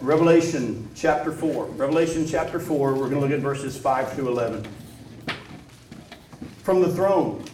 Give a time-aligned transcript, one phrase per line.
[0.00, 1.64] Revelation chapter 4.
[1.66, 4.66] Revelation chapter 4, we're going to look at verses 5 through 11.
[6.62, 7.44] From the throne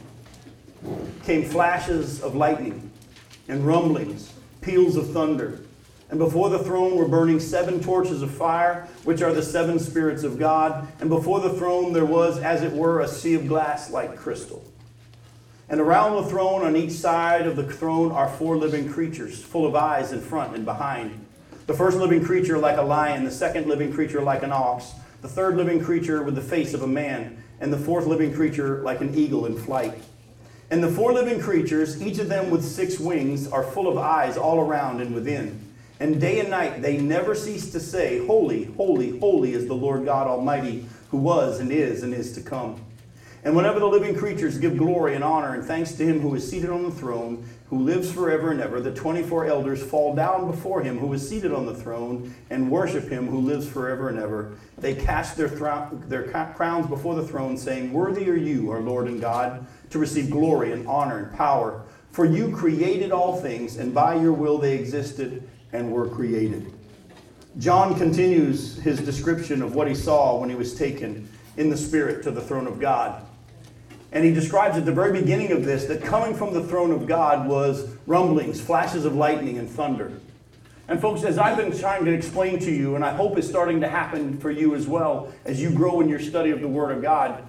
[1.25, 2.91] came flashes of lightning
[3.49, 5.61] and rumblings, peals of thunder.
[6.11, 10.23] And before the throne were burning seven torches of fire, which are the seven spirits
[10.23, 10.87] of God.
[11.01, 14.63] And before the throne there was, as it were, a sea of glass like crystal.
[15.71, 19.67] And around the throne, on each side of the throne, are four living creatures, full
[19.67, 21.24] of eyes in front and behind.
[21.67, 25.29] The first living creature like a lion, the second living creature like an ox, the
[25.29, 29.01] third living creature with the face of a man, and the fourth living creature like
[29.01, 29.95] an eagle in flight.
[30.71, 34.37] And the four living creatures, each of them with six wings, are full of eyes
[34.37, 35.59] all around and within.
[36.01, 40.05] And day and night they never cease to say, Holy, holy, holy is the Lord
[40.05, 42.79] God Almighty, who was and is and is to come.
[43.43, 46.49] And whenever the living creatures give glory and honor and thanks to him who is
[46.49, 50.81] seated on the throne, who lives forever and ever, the 24 elders fall down before
[50.81, 54.57] him who is seated on the throne and worship him who lives forever and ever.
[54.79, 55.49] They cast their,
[56.07, 56.23] their
[56.55, 60.71] crowns before the throne, saying, Worthy are you, our Lord and God, to receive glory
[60.71, 61.83] and honor and power.
[62.13, 66.73] For you created all things, and by your will they existed and were created.
[67.59, 72.23] John continues his description of what he saw when he was taken in the Spirit
[72.23, 73.27] to the throne of God.
[74.15, 77.07] And he describes at the very beginning of this that coming from the throne of
[77.07, 80.13] God was rumblings, flashes of lightning, and thunder.
[80.87, 83.81] And folks, as I've been trying to explain to you, and I hope it's starting
[83.81, 86.97] to happen for you as well as you grow in your study of the Word
[86.97, 87.43] of God,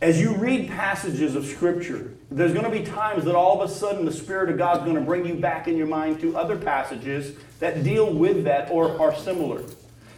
[0.00, 3.72] as you read passages of Scripture, there's going to be times that all of a
[3.72, 6.36] sudden the Spirit of God is going to bring you back in your mind to
[6.36, 9.62] other passages that deal with that or are similar.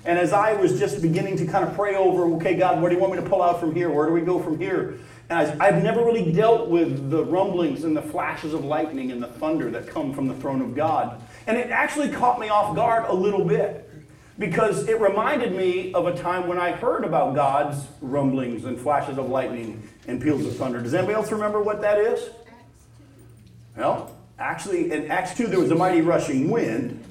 [0.07, 2.95] And as I was just beginning to kind of pray over, okay, God, what do
[2.95, 3.91] you want me to pull out from here?
[3.91, 4.99] Where do we go from here?
[5.29, 9.27] And I've never really dealt with the rumblings and the flashes of lightning and the
[9.27, 11.21] thunder that come from the throne of God.
[11.49, 13.91] And it actually caught me off guard a little bit
[14.39, 19.19] because it reminded me of a time when I heard about God's rumblings and flashes
[19.19, 20.81] of lightning and peals of thunder.
[20.81, 22.31] Does anybody else remember what that is?
[23.77, 27.03] Well, actually, in Acts 2, there was a mighty rushing wind.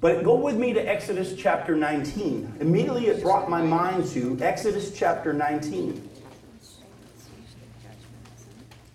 [0.00, 2.54] But go with me to Exodus chapter 19.
[2.60, 6.08] Immediately it brought my mind to Exodus chapter 19.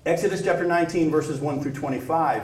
[0.07, 2.43] Exodus chapter 19, verses 1 through 25.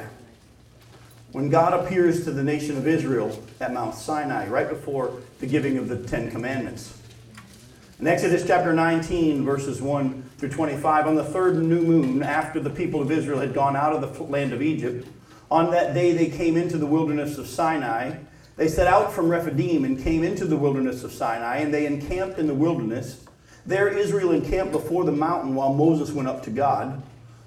[1.31, 5.78] When God appears to the nation of Israel at Mount Sinai, right before the giving
[5.78, 6.99] of the Ten Commandments.
[7.99, 12.69] In Exodus chapter 19, verses 1 through 25, on the third new moon, after the
[12.69, 15.07] people of Israel had gone out of the land of Egypt,
[15.49, 18.17] on that day they came into the wilderness of Sinai.
[18.57, 22.38] They set out from Rephidim and came into the wilderness of Sinai, and they encamped
[22.38, 23.23] in the wilderness.
[23.66, 27.01] There Israel encamped before the mountain while Moses went up to God.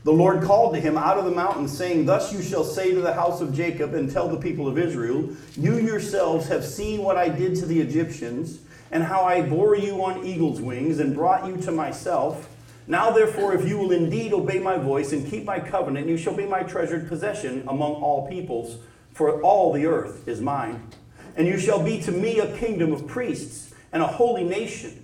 [0.04, 3.00] The Lord called to him out of the mountain, saying, Thus you shall say to
[3.00, 7.16] the house of Jacob and tell the people of Israel, You yourselves have seen what
[7.16, 8.58] I did to the Egyptians,
[8.90, 12.48] and how I bore you on eagle's wings and brought you to myself.
[12.86, 16.36] Now, therefore, if you will indeed obey my voice and keep my covenant, you shall
[16.36, 18.76] be my treasured possession among all peoples,
[19.14, 20.86] for all the earth is mine.
[21.36, 25.00] And you shall be to me a kingdom of priests and a holy nation.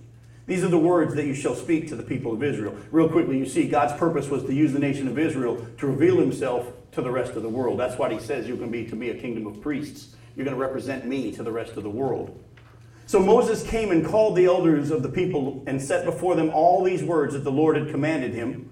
[0.47, 2.76] These are the words that you shall speak to the people of Israel.
[2.91, 6.19] Real quickly, you see, God's purpose was to use the nation of Israel to reveal
[6.19, 7.78] himself to the rest of the world.
[7.78, 10.16] That's what he says going to be to me a kingdom of priests.
[10.34, 12.37] You're going to represent me to the rest of the world.
[13.06, 16.82] So Moses came and called the elders of the people and set before them all
[16.82, 18.71] these words that the Lord had commanded him.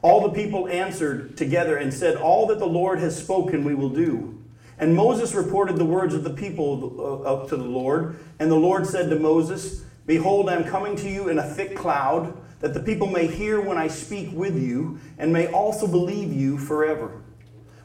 [0.00, 3.88] All the people answered together and said, All that the Lord has spoken, we will
[3.88, 4.42] do.
[4.78, 8.18] And Moses reported the words of the people uh, up to the Lord.
[8.38, 11.76] And the Lord said to Moses, Behold, I am coming to you in a thick
[11.76, 16.32] cloud, that the people may hear when I speak with you, and may also believe
[16.32, 17.22] you forever.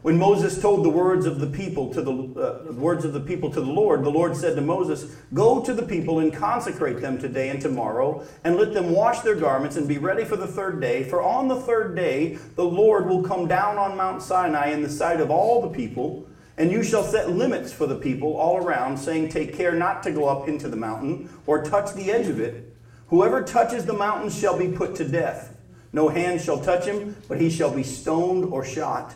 [0.04, 3.50] When Moses told the words of the people to the uh, words of the people
[3.52, 7.18] to the Lord, the Lord said to Moses, "Go to the people and consecrate them
[7.18, 10.82] today and tomorrow, and let them wash their garments and be ready for the third
[10.82, 11.04] day.
[11.04, 14.90] For on the third day the Lord will come down on Mount Sinai in the
[14.90, 16.28] sight of all the people."
[16.58, 20.12] And you shall set limits for the people all around, saying, Take care not to
[20.12, 22.76] go up into the mountain or touch the edge of it.
[23.08, 25.56] Whoever touches the mountain shall be put to death.
[25.92, 29.16] No hand shall touch him, but he shall be stoned or shot.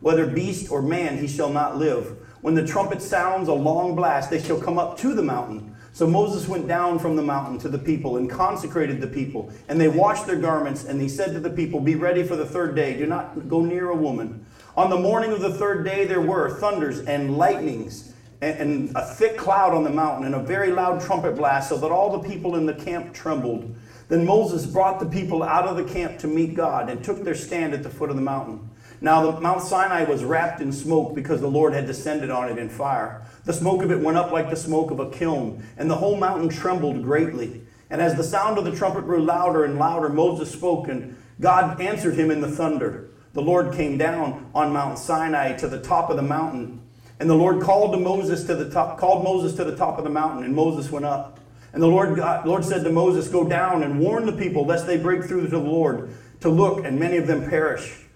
[0.00, 2.16] Whether beast or man, he shall not live.
[2.40, 5.74] When the trumpet sounds a long blast, they shall come up to the mountain.
[5.92, 9.50] So Moses went down from the mountain to the people and consecrated the people.
[9.68, 12.44] And they washed their garments, and he said to the people, Be ready for the
[12.44, 12.96] third day.
[12.98, 14.44] Do not go near a woman.
[14.76, 18.12] On the morning of the third day, there were thunders and lightnings
[18.42, 21.90] and, a thick cloud on the mountain and a very loud trumpet blast, so that
[21.90, 23.74] all the people in the camp trembled.
[24.08, 27.34] Then Moses brought the people out of the camp to meet God and took their
[27.34, 28.68] stand at the foot of the mountain.
[29.00, 32.58] Now, the Mount Sinai was wrapped in smoke because the Lord had descended on it
[32.58, 33.22] in fire.
[33.46, 36.16] The smoke of it went up like the smoke of a kiln, and the whole
[36.18, 37.62] mountain trembled greatly.
[37.88, 41.80] And as the sound of the trumpet grew louder and louder, Moses spoke, and God
[41.80, 43.08] answered him in the thunder.
[43.36, 46.80] The Lord came down on Mount Sinai to the top of the mountain,
[47.20, 50.04] and the Lord called to Moses to the top, called Moses to the top of
[50.04, 51.38] the mountain, and Moses went up.
[51.74, 52.16] And the Lord,
[52.46, 55.48] Lord said to Moses, Go down and warn the people, lest they break through to
[55.48, 56.08] the Lord
[56.40, 58.06] to look, and many of them perish.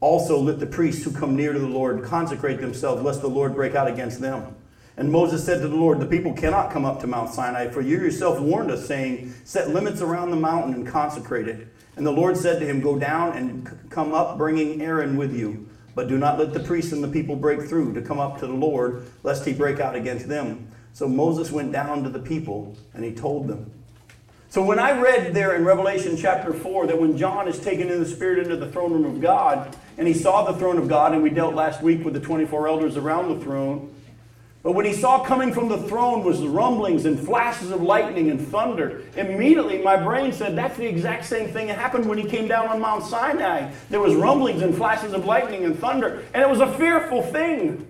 [0.00, 3.54] Also, let the priests who come near to the Lord consecrate themselves, lest the Lord
[3.54, 4.56] break out against them.
[5.00, 7.80] And Moses said to the Lord, The people cannot come up to Mount Sinai, for
[7.80, 11.68] you yourself warned us, saying, Set limits around the mountain and consecrate it.
[11.96, 15.66] And the Lord said to him, Go down and come up, bringing Aaron with you.
[15.94, 18.46] But do not let the priests and the people break through to come up to
[18.46, 20.70] the Lord, lest he break out against them.
[20.92, 23.72] So Moses went down to the people, and he told them.
[24.50, 28.00] So when I read there in Revelation chapter 4 that when John is taken in
[28.00, 31.14] the Spirit into the throne room of God, and he saw the throne of God,
[31.14, 33.94] and we dealt last week with the 24 elders around the throne,
[34.62, 38.46] but when he saw coming from the throne was rumblings and flashes of lightning and
[38.48, 42.46] thunder, immediately my brain said that's the exact same thing that happened when he came
[42.46, 43.72] down on Mount Sinai.
[43.88, 47.86] There was rumblings and flashes of lightning and thunder, and it was a fearful thing.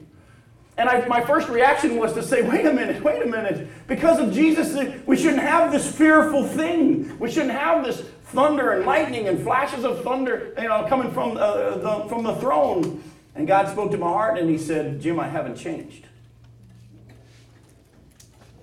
[0.76, 3.69] And I, my first reaction was to say, wait a minute, wait a minute.
[3.88, 7.19] Because of Jesus, we shouldn't have this fearful thing.
[7.19, 11.37] We shouldn't have this thunder and lightning and flashes of thunder you know, coming from,
[11.37, 13.02] uh, the, from the throne.
[13.34, 16.06] And God spoke to my heart and He said, Jim, I haven't changed.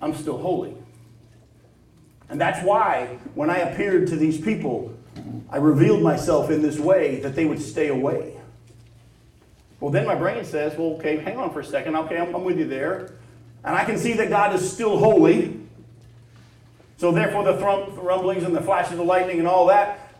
[0.00, 0.74] I'm still holy.
[2.28, 4.94] And that's why when I appeared to these people,
[5.50, 8.34] I revealed myself in this way that they would stay away.
[9.80, 11.96] Well, then my brain says, well, okay, hang on for a second.
[11.96, 13.12] Okay, I'm, I'm with you there.
[13.64, 15.60] And I can see that God is still holy.
[16.96, 20.12] So therefore, the thrum- rumblings and the flashes of lightning and all that.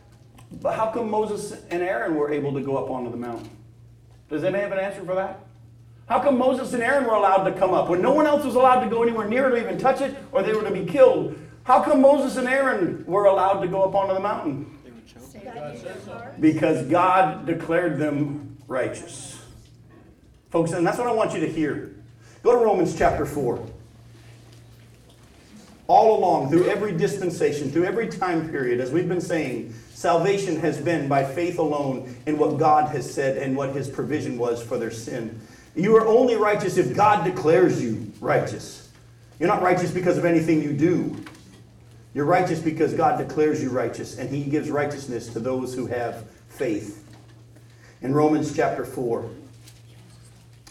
[0.62, 3.50] But how come Moses and Aaron were able to go up onto the mountain?
[4.30, 5.40] Does anybody have an answer for that?
[6.08, 8.54] How come Moses and Aaron were allowed to come up when no one else was
[8.54, 10.86] allowed to go anywhere near it or even touch it, or they were to be
[10.86, 11.38] killed?
[11.64, 14.78] How come Moses and Aaron were allowed to go up onto the mountain?
[16.40, 19.38] Because God declared them righteous.
[20.48, 21.94] Folks, and that's what I want you to hear.
[22.42, 23.66] Go to Romans chapter 4.
[25.88, 30.78] All along, through every dispensation, through every time period, as we've been saying, salvation has
[30.78, 34.78] been by faith alone in what God has said and what his provision was for
[34.78, 35.38] their sin.
[35.78, 38.90] You are only righteous if God declares you righteous.
[39.38, 41.16] You're not righteous because of anything you do.
[42.12, 46.28] You're righteous because God declares you righteous, and he gives righteousness to those who have
[46.48, 47.04] faith.
[48.02, 49.30] In Romans chapter 4,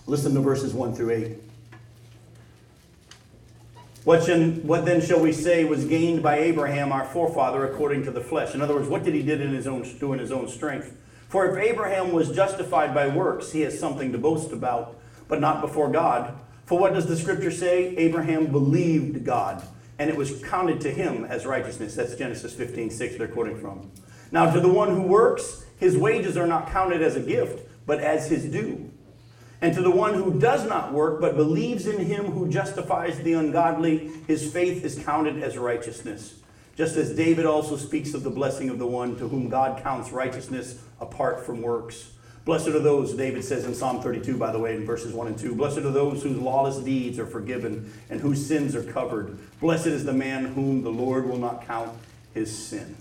[0.07, 1.38] Listen to verses 1 through 8.
[4.06, 8.12] What, should, what then shall we say was gained by Abraham, our forefather, according to
[8.12, 8.56] the flesh?
[8.56, 10.95] In other words, what did he did in his own, do in his own strength?
[11.28, 14.96] For if Abraham was justified by works, he has something to boast about,
[15.28, 16.34] but not before God.
[16.66, 17.96] For what does the scripture say?
[17.98, 19.62] Abraham believed God,
[20.00, 21.96] and it was counted to him as righteousness.
[21.96, 23.92] That's Genesis 15, 6, they're quoting from.
[24.32, 28.00] Now, to the one who works, his wages are not counted as a gift, but
[28.00, 28.92] as his due.
[29.62, 33.34] And to the one who does not work, but believes in him who justifies the
[33.34, 36.36] ungodly, his faith is counted as righteousness.
[36.78, 40.12] Just as David also speaks of the blessing of the one to whom God counts
[40.12, 42.12] righteousness apart from works.
[42.46, 45.38] Blessed are those, David says in Psalm 32, by the way, in verses 1 and
[45.38, 45.56] 2.
[45.56, 49.38] Blessed are those whose lawless deeds are forgiven and whose sins are covered.
[49.60, 51.98] Blessed is the man whom the Lord will not count
[52.34, 52.96] his sin.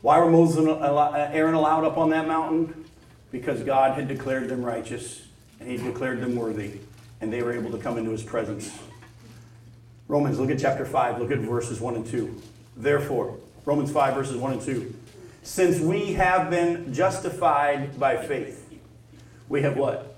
[0.00, 2.86] Why were Moses and uh, Aaron allowed up on that mountain?
[3.30, 5.26] Because God had declared them righteous
[5.60, 6.78] and he declared them worthy,
[7.20, 8.76] and they were able to come into his presence.
[10.06, 12.42] Romans, look at chapter 5, look at verses 1 and 2.
[12.78, 14.94] Therefore, Romans 5, verses 1 and 2.
[15.42, 18.70] Since we have been justified by faith,
[19.48, 20.16] we have what?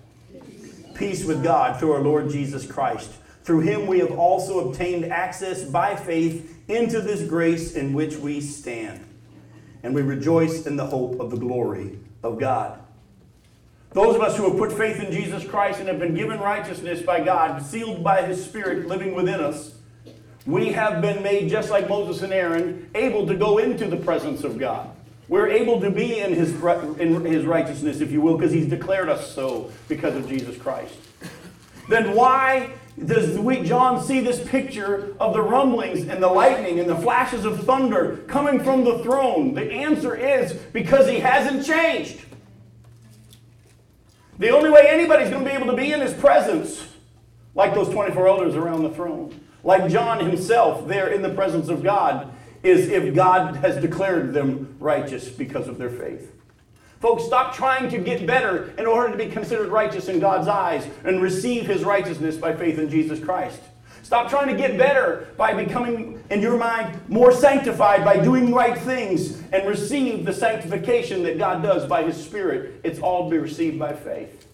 [0.95, 3.11] Peace with God through our Lord Jesus Christ.
[3.43, 8.40] Through him we have also obtained access by faith into this grace in which we
[8.40, 9.05] stand.
[9.83, 12.79] And we rejoice in the hope of the glory of God.
[13.93, 17.02] Those of us who have put faith in Jesus Christ and have been given righteousness
[17.02, 19.80] by God, sealed by His Spirit living within us,
[20.47, 24.44] we have been made, just like Moses and Aaron, able to go into the presence
[24.44, 24.90] of God.
[25.28, 26.52] We're able to be in His,
[26.99, 30.94] in his righteousness, if you will, because He's declared us so because of Jesus Christ.
[31.88, 32.70] Then why
[33.04, 37.44] does we, John see this picture of the rumblings and the lightning and the flashes
[37.44, 39.54] of thunder coming from the throne?
[39.54, 42.20] The answer is because He hasn't changed.
[44.40, 46.82] The only way anybody's going to be able to be in his presence,
[47.54, 51.83] like those 24 elders around the throne, like John himself there in the presence of
[51.83, 56.33] God, is if God has declared them righteous because of their faith.
[57.00, 60.87] Folks, stop trying to get better in order to be considered righteous in God's eyes
[61.05, 63.61] and receive his righteousness by faith in Jesus Christ.
[64.02, 68.76] Stop trying to get better by becoming, in your mind, more sanctified by doing right
[68.76, 72.81] things and receive the sanctification that God does by his Spirit.
[72.83, 74.47] It's all to be received by faith.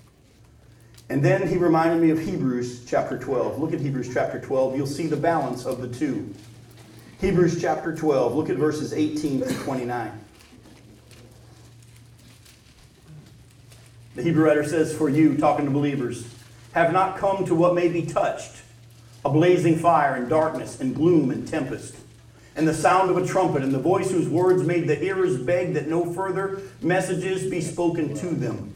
[1.09, 3.61] And then he reminded me of Hebrews chapter 12.
[3.61, 4.77] Look at Hebrews chapter 12.
[4.77, 6.35] You'll see the balance of the two.
[7.21, 8.35] Hebrews chapter 12.
[8.35, 10.21] Look at verses 18 to 29.
[14.17, 16.27] The Hebrew writer says, For you, talking to believers,
[16.73, 18.63] have not come to what may be touched
[19.27, 21.97] a blazing fire and darkness and gloom and tempest,
[22.55, 25.75] and the sound of a trumpet, and the voice whose words made the hearers beg
[25.75, 28.76] that no further messages be spoken to them.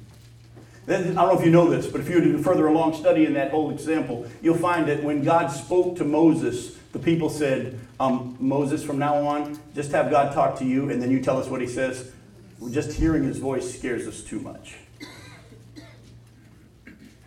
[0.91, 3.25] I don't know if you know this, but if you were do further along study
[3.25, 7.79] in that whole example, you'll find that when God spoke to Moses, the people said,
[8.01, 11.39] um, Moses, from now on, just have God talk to you, and then you tell
[11.39, 12.11] us what he says.
[12.71, 14.75] Just hearing his voice scares us too much.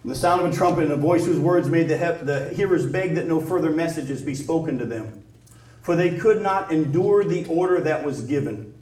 [0.05, 2.85] the sound of a trumpet and a voice whose words made the, he- the hearers
[2.85, 5.23] beg that no further messages be spoken to them.
[5.81, 8.73] For they could not endure the order that was given.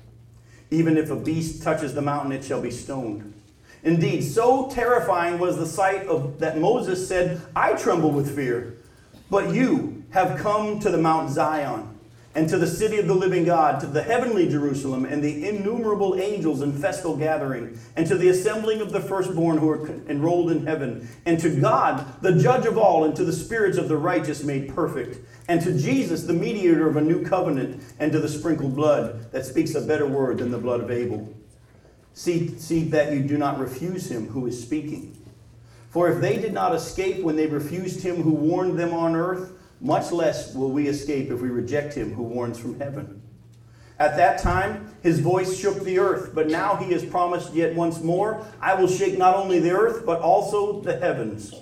[0.72, 3.34] Even if a beast touches the mountain, it shall be stoned.
[3.84, 8.78] Indeed, so terrifying was the sight of that Moses said, I tremble with fear.
[9.30, 11.88] But you have come to the Mount Zion
[12.34, 16.16] and to the city of the living God, to the heavenly Jerusalem and the innumerable
[16.16, 20.66] angels in festal gathering, and to the assembling of the firstborn who are enrolled in
[20.66, 24.44] heaven, and to God, the judge of all, and to the spirits of the righteous
[24.44, 25.20] made perfect,
[25.50, 29.46] and to Jesus, the mediator of a new covenant, and to the sprinkled blood that
[29.46, 31.28] speaks a better word than the blood of Abel.
[32.14, 35.18] See, see that you do not refuse him who is speaking.
[35.90, 39.54] For if they did not escape when they refused him who warned them on earth,
[39.82, 43.22] much less will we escape if we reject him who warns from heaven.
[44.00, 48.02] At that time, his voice shook the earth, but now he has promised yet once
[48.02, 51.54] more, I will shake not only the earth, but also the heavens.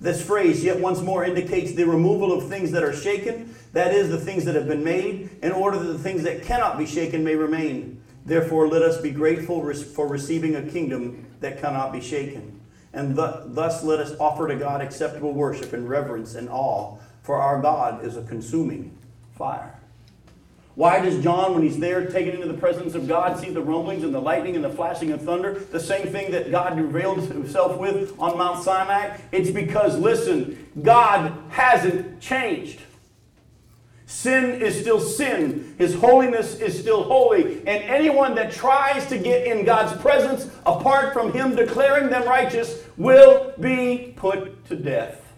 [0.00, 4.08] This phrase, yet once more, indicates the removal of things that are shaken, that is,
[4.08, 7.22] the things that have been made, in order that the things that cannot be shaken
[7.22, 8.01] may remain.
[8.24, 12.60] Therefore, let us be grateful for receiving a kingdom that cannot be shaken.
[12.92, 17.60] And thus let us offer to God acceptable worship and reverence and awe, for our
[17.60, 18.96] God is a consuming
[19.36, 19.78] fire.
[20.74, 24.04] Why does John, when he's there taken into the presence of God, see the rumblings
[24.04, 25.52] and the lightning and the flashing of thunder?
[25.70, 29.18] The same thing that God revealed himself with on Mount Sinai?
[29.32, 32.80] It's because, listen, God hasn't changed.
[34.12, 35.74] Sin is still sin.
[35.78, 37.58] His holiness is still holy.
[37.60, 42.84] And anyone that tries to get in God's presence apart from Him declaring them righteous
[42.98, 45.32] will be put to death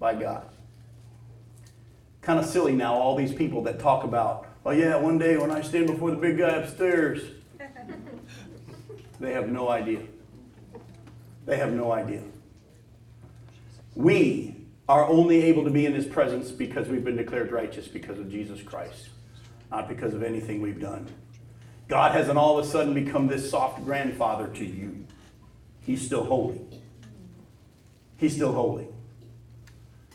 [0.00, 0.48] by God.
[2.22, 5.50] Kind of silly now, all these people that talk about, oh, yeah, one day when
[5.50, 7.22] I stand before the big guy upstairs.
[9.20, 10.00] they have no idea.
[11.44, 12.22] They have no idea.
[13.94, 14.57] We
[14.88, 18.30] are only able to be in his presence because we've been declared righteous because of
[18.30, 19.10] Jesus Christ,
[19.70, 21.06] not because of anything we've done.
[21.88, 25.06] God hasn't all of a sudden become this soft grandfather to you.
[25.80, 26.60] He's still holy.
[28.16, 28.88] He's still holy.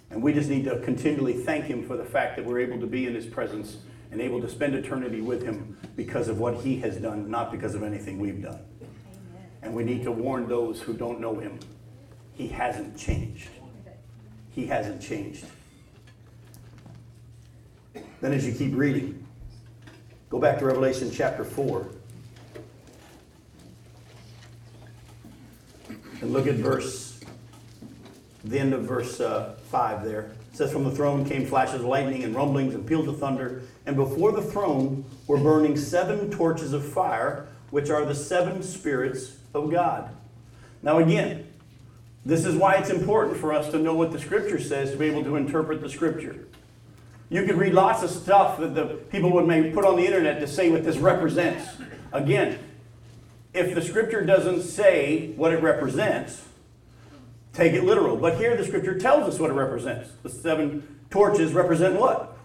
[0.10, 2.86] And we just need to continually thank him for the fact that we're able to
[2.86, 3.78] be in his presence
[4.12, 7.74] and able to spend eternity with him because of what he has done, not because
[7.74, 8.60] of anything we've done.
[9.64, 11.60] And we need to warn those who don't know him.
[12.36, 13.50] He hasn't changed.
[14.54, 15.46] He hasn't changed.
[18.22, 19.26] Then, as you keep reading,
[20.30, 21.88] go back to Revelation chapter 4
[26.22, 27.20] and look at verse,
[28.46, 30.32] the end of verse uh, 5 there.
[30.52, 33.64] It says, From the throne came flashes of lightning and rumblings and peals of thunder,
[33.86, 39.36] and before the throne were burning seven torches of fire, which are the seven spirits
[39.54, 40.16] of God.
[40.82, 41.53] Now, again,
[42.26, 45.06] this is why it's important for us to know what the Scripture says to be
[45.06, 46.48] able to interpret the Scripture.
[47.30, 50.40] You could read lots of stuff that the people would maybe put on the internet
[50.40, 51.68] to say what this represents.
[52.12, 52.60] Again,
[53.54, 56.46] if the Scripture doesn't say what it represents,
[57.52, 58.16] take it literal.
[58.16, 60.10] But here the Scripture tells us what it represents.
[60.22, 62.38] The seven torches represent what?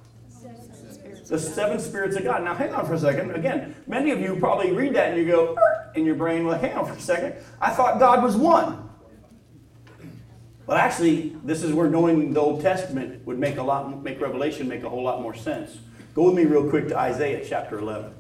[1.29, 2.43] the seven spirits of God.
[2.43, 3.33] Now, hang on for a second.
[3.33, 5.57] Again, many of you probably read that and you go
[5.95, 7.35] in your brain, well, hang on for a second.
[7.61, 8.88] I thought God was one.
[10.69, 14.69] But actually, this is where knowing the Old Testament would make a lot, make Revelation
[14.69, 15.79] make a whole lot more sense.
[16.15, 18.13] Go with me real quick to Isaiah chapter 11.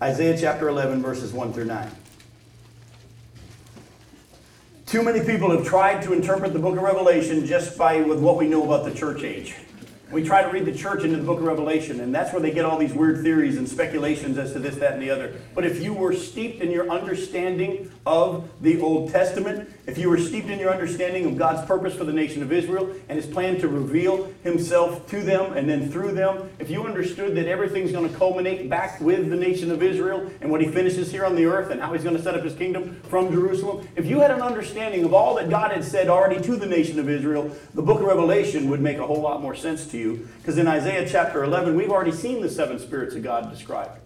[0.00, 1.90] Isaiah chapter 11, verses 1 through 9.
[4.86, 8.36] Too many people have tried to interpret the book of Revelation just by with what
[8.36, 9.56] we know about the church age.
[10.10, 12.52] We try to read the church into the book of Revelation, and that's where they
[12.52, 15.34] get all these weird theories and speculations as to this, that, and the other.
[15.54, 20.18] But if you were steeped in your understanding of the Old Testament, if you were
[20.18, 23.58] steeped in your understanding of God's purpose for the nation of Israel and his plan
[23.60, 28.08] to reveal himself to them and then through them, if you understood that everything's going
[28.08, 31.44] to culminate back with the nation of Israel and what he finishes here on the
[31.44, 34.30] earth and how he's going to set up his kingdom from Jerusalem, if you had
[34.30, 37.82] an understanding of all that God had said already to the nation of Israel, the
[37.82, 40.28] book of Revelation would make a whole lot more sense to you.
[40.38, 43.98] Because in Isaiah chapter 11, we've already seen the seven spirits of God described.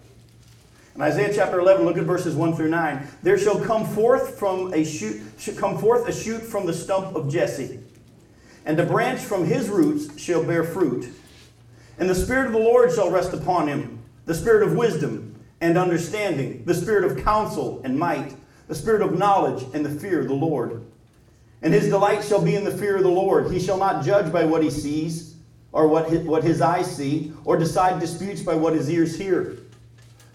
[0.99, 3.07] In Isaiah chapter 11, look at verses 1 through 9.
[3.23, 5.23] There shall come forth from a shoot,
[5.57, 7.79] come forth a shoot from the stump of Jesse,
[8.67, 11.09] and a branch from his roots shall bear fruit.
[12.01, 15.79] And the Spirit of the Lord shall rest upon him, the Spirit of wisdom and
[15.79, 18.35] understanding, the Spirit of counsel and might,
[18.67, 20.85] the Spirit of knowledge and the fear of the Lord.
[21.63, 23.53] And his delight shall be in the fear of the Lord.
[23.53, 25.37] He shall not judge by what he sees,
[25.71, 29.59] or what his, what his eyes see, or decide disputes by what his ears hear.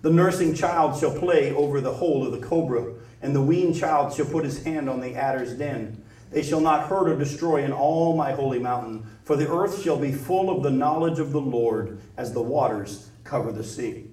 [0.00, 4.14] The nursing child shall play over the hole of the cobra, and the weaned child
[4.14, 6.04] shall put his hand on the adder's den.
[6.30, 9.98] They shall not hurt or destroy in all my holy mountain, for the earth shall
[9.98, 14.08] be full of the knowledge of the Lord as the waters cover the sea.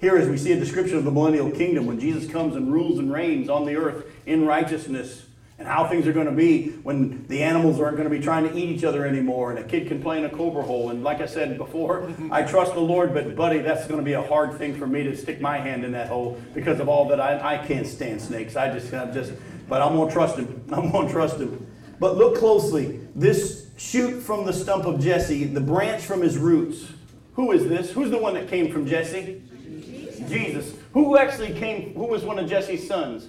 [0.00, 2.98] Here, as we see a description of the millennial kingdom, when Jesus comes and rules
[2.98, 5.23] and reigns on the earth in righteousness,
[5.64, 8.44] and how things are going to be when the animals aren't going to be trying
[8.44, 10.90] to eat each other anymore and a kid can play in a cobra hole.
[10.90, 14.12] And like I said before, I trust the Lord, but buddy, that's going to be
[14.12, 17.08] a hard thing for me to stick my hand in that hole because of all
[17.08, 18.56] that I, I can't stand snakes.
[18.56, 19.32] I just, I'm just,
[19.66, 20.62] but I'm going to trust him.
[20.72, 21.66] I'm going to trust him.
[21.98, 23.00] But look closely.
[23.14, 26.92] This shoot from the stump of Jesse, the branch from his roots.
[27.34, 27.90] Who is this?
[27.90, 29.42] Who's the one that came from Jesse?
[29.80, 30.28] Jesus.
[30.28, 30.74] Jesus.
[30.92, 33.28] Who actually came, who was one of Jesse's sons?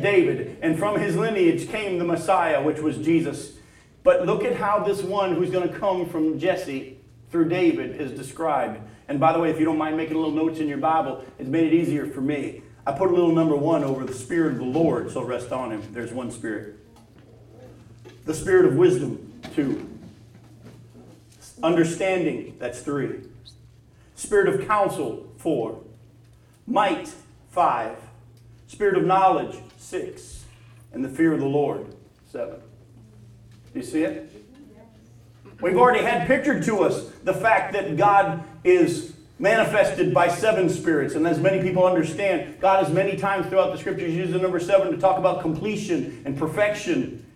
[0.00, 0.58] David.
[0.62, 3.52] And from his lineage came the Messiah, which was Jesus.
[4.02, 6.98] But look at how this one who's going to come from Jesse
[7.30, 8.80] through David is described.
[9.08, 11.48] And by the way, if you don't mind making little notes in your Bible, it's
[11.48, 12.62] made it easier for me.
[12.86, 15.70] I put a little number one over the Spirit of the Lord, so rest on
[15.70, 15.82] him.
[15.92, 16.76] There's one Spirit.
[18.24, 19.88] The Spirit of wisdom, two.
[21.62, 23.20] Understanding, that's three.
[24.14, 25.82] Spirit of counsel, four.
[26.66, 27.12] Might,
[27.50, 27.96] five.
[28.70, 30.44] Spirit of knowledge, six.
[30.92, 31.92] And the fear of the Lord,
[32.30, 32.60] seven.
[33.72, 34.30] Do you see it?
[35.60, 41.16] We've already had pictured to us the fact that God is manifested by seven spirits.
[41.16, 44.60] And as many people understand, God has many times throughout the scriptures used the number
[44.60, 47.26] seven to talk about completion and perfection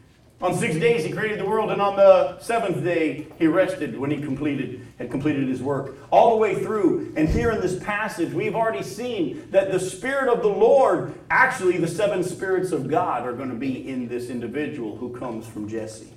[0.45, 4.11] on six days he created the world, and on the seventh day he rested when
[4.11, 5.97] he completed had completed his work.
[6.11, 10.33] All the way through, and here in this passage, we've already seen that the Spirit
[10.33, 14.31] of the Lord, actually the seven spirits of God, are going to be in this
[14.31, 16.13] individual who comes from Jesse.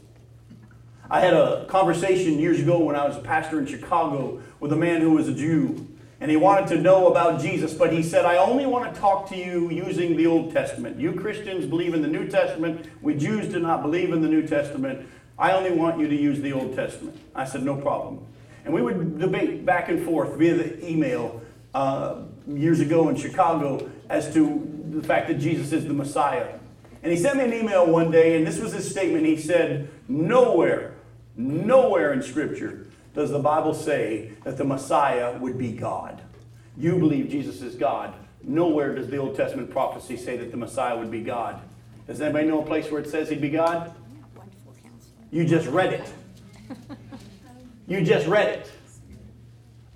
[1.10, 4.76] I had a conversation years ago when I was a pastor in Chicago with a
[4.76, 5.88] man who was a Jew
[6.20, 9.30] and he wanted to know about Jesus, but he said, I only want to talk
[9.30, 11.00] to you using the Old Testament.
[11.00, 12.88] You Christians believe in the New Testament.
[13.02, 15.08] We Jews do not believe in the New Testament.
[15.38, 17.20] I only want you to use the Old Testament.
[17.36, 18.26] I said, no problem.
[18.66, 21.40] And we would debate back and forth via the email
[21.76, 26.58] uh, years ago in Chicago as to the fact that Jesus is the Messiah.
[27.04, 29.26] And he sent me an email one day, and this was his statement.
[29.26, 30.96] He said, Nowhere,
[31.36, 32.87] nowhere in Scripture
[33.18, 36.22] does the Bible say that the Messiah would be God.
[36.78, 38.14] You believe Jesus is God.
[38.44, 41.60] Nowhere does the Old Testament prophecy say that the Messiah would be God.
[42.06, 43.92] Does anybody know a place where it says he'd be God?
[45.32, 46.14] You just read it.
[47.90, 48.70] You just read it.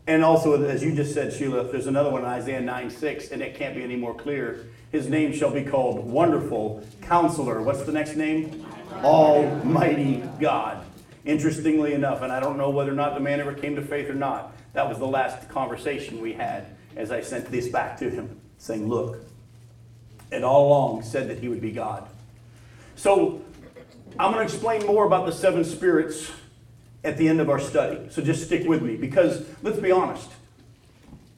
[0.08, 3.42] And also, as you just said, Sheila, there's another one in Isaiah 9 6, and
[3.42, 4.68] it can't be any more clear.
[4.94, 7.62] His name shall be called Wonderful Counselor.
[7.62, 8.66] What's the next name?
[9.04, 10.86] Almighty God.
[11.26, 14.10] Interestingly enough, and I don't know whether or not the man ever came to faith
[14.10, 18.10] or not, that was the last conversation we had as I sent this back to
[18.10, 19.18] him, saying, Look,
[20.32, 22.08] it all along said that he would be God.
[22.96, 23.42] So
[24.20, 26.32] I'm going to explain more about the seven spirits
[27.04, 28.08] at the end of our study.
[28.10, 30.30] So just stick with me because let's be honest.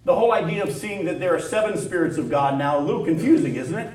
[0.06, 3.06] The whole idea of seeing that there are seven spirits of God now a little
[3.06, 3.94] confusing, isn't it?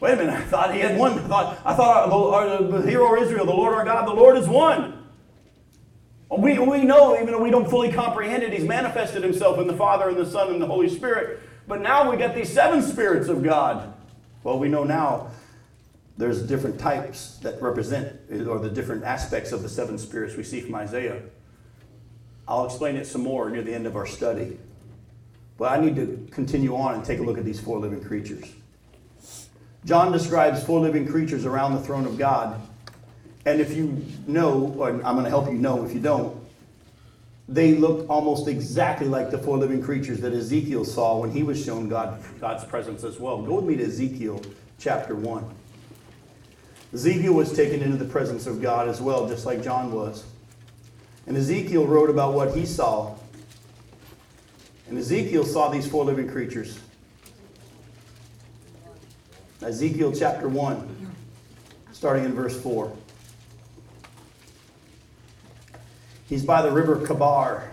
[0.00, 1.12] Wait a minute, I thought he had one.
[1.12, 4.14] I thought, I thought our, uh, our, the hero Israel, the Lord our God, the
[4.14, 4.99] Lord is one.
[6.30, 9.76] We, we know, even though we don't fully comprehend it, He's manifested Himself in the
[9.76, 11.40] Father and the Son and the Holy Spirit.
[11.66, 13.92] But now we've got these seven spirits of God.
[14.44, 15.30] Well, we know now
[16.16, 20.60] there's different types that represent, or the different aspects of the seven spirits we see
[20.60, 21.22] from Isaiah.
[22.46, 24.58] I'll explain it some more near the end of our study.
[25.58, 28.44] But I need to continue on and take a look at these four living creatures.
[29.84, 32.60] John describes four living creatures around the throne of God.
[33.46, 36.40] And if you know, or I'm going to help you know if you don't,
[37.48, 41.62] they look almost exactly like the four living creatures that Ezekiel saw when he was
[41.62, 43.42] shown God, God's presence as well.
[43.42, 44.40] Go with me to Ezekiel
[44.78, 45.44] chapter 1.
[46.92, 50.24] Ezekiel was taken into the presence of God as well, just like John was.
[51.26, 53.16] And Ezekiel wrote about what he saw.
[54.88, 56.78] And Ezekiel saw these four living creatures.
[59.62, 61.14] Ezekiel chapter 1,
[61.92, 62.92] starting in verse 4.
[66.30, 67.64] He's by the river Chebar.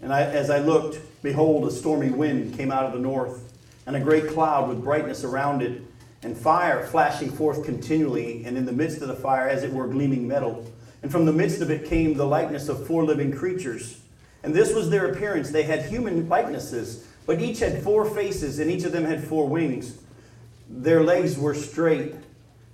[0.00, 3.52] And I, as I looked, behold, a stormy wind came out of the north,
[3.84, 5.82] and a great cloud with brightness around it,
[6.22, 9.86] and fire flashing forth continually, and in the midst of the fire, as it were,
[9.86, 10.66] gleaming metal.
[11.02, 14.00] And from the midst of it came the likeness of four living creatures.
[14.42, 15.50] And this was their appearance.
[15.50, 19.48] They had human likenesses but each had four faces, and each of them had four
[19.48, 19.96] wings.
[20.68, 22.14] Their legs were straight,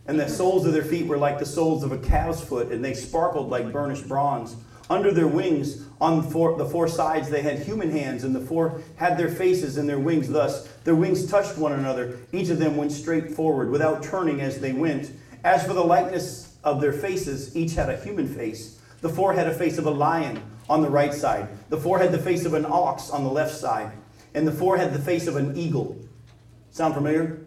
[0.09, 2.85] and the soles of their feet were like the soles of a cow's foot, and
[2.85, 4.57] they sparkled like burnished bronze.
[4.89, 8.41] Under their wings, on the four, the four sides, they had human hands, and the
[8.41, 10.67] four had their faces and their wings thus.
[10.85, 12.19] Their wings touched one another.
[12.33, 15.11] Each of them went straight forward, without turning as they went.
[15.43, 18.81] As for the likeness of their faces, each had a human face.
[19.01, 22.13] The four had a face of a lion on the right side, the four had
[22.13, 23.93] the face of an ox on the left side
[24.37, 25.97] and the four had the face of an eagle.
[26.71, 27.46] Sound familiar?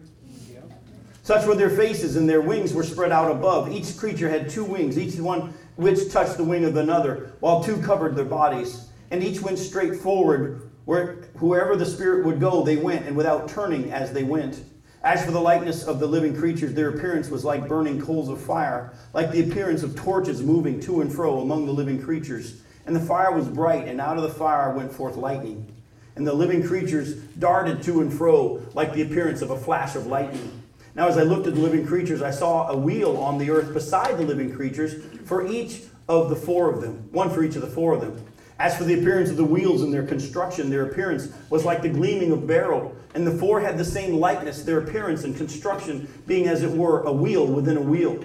[1.30, 3.70] Such were their faces, and their wings were spread out above.
[3.70, 7.80] Each creature had two wings, each one which touched the wing of another, while two
[7.80, 8.88] covered their bodies.
[9.12, 10.68] And each went straight forward.
[10.86, 14.64] Where whoever the Spirit would go, they went, and without turning as they went.
[15.04, 18.40] As for the likeness of the living creatures, their appearance was like burning coals of
[18.40, 22.62] fire, like the appearance of torches moving to and fro among the living creatures.
[22.86, 25.72] And the fire was bright, and out of the fire went forth lightning
[26.16, 30.06] and the living creatures darted to and fro like the appearance of a flash of
[30.08, 30.59] lightning.
[30.94, 33.72] Now, as I looked at the living creatures, I saw a wheel on the earth
[33.72, 37.62] beside the living creatures for each of the four of them, one for each of
[37.62, 38.24] the four of them.
[38.58, 41.88] As for the appearance of the wheels and their construction, their appearance was like the
[41.88, 46.46] gleaming of beryl, and the four had the same likeness, their appearance and construction being
[46.46, 48.22] as it were a wheel within a wheel.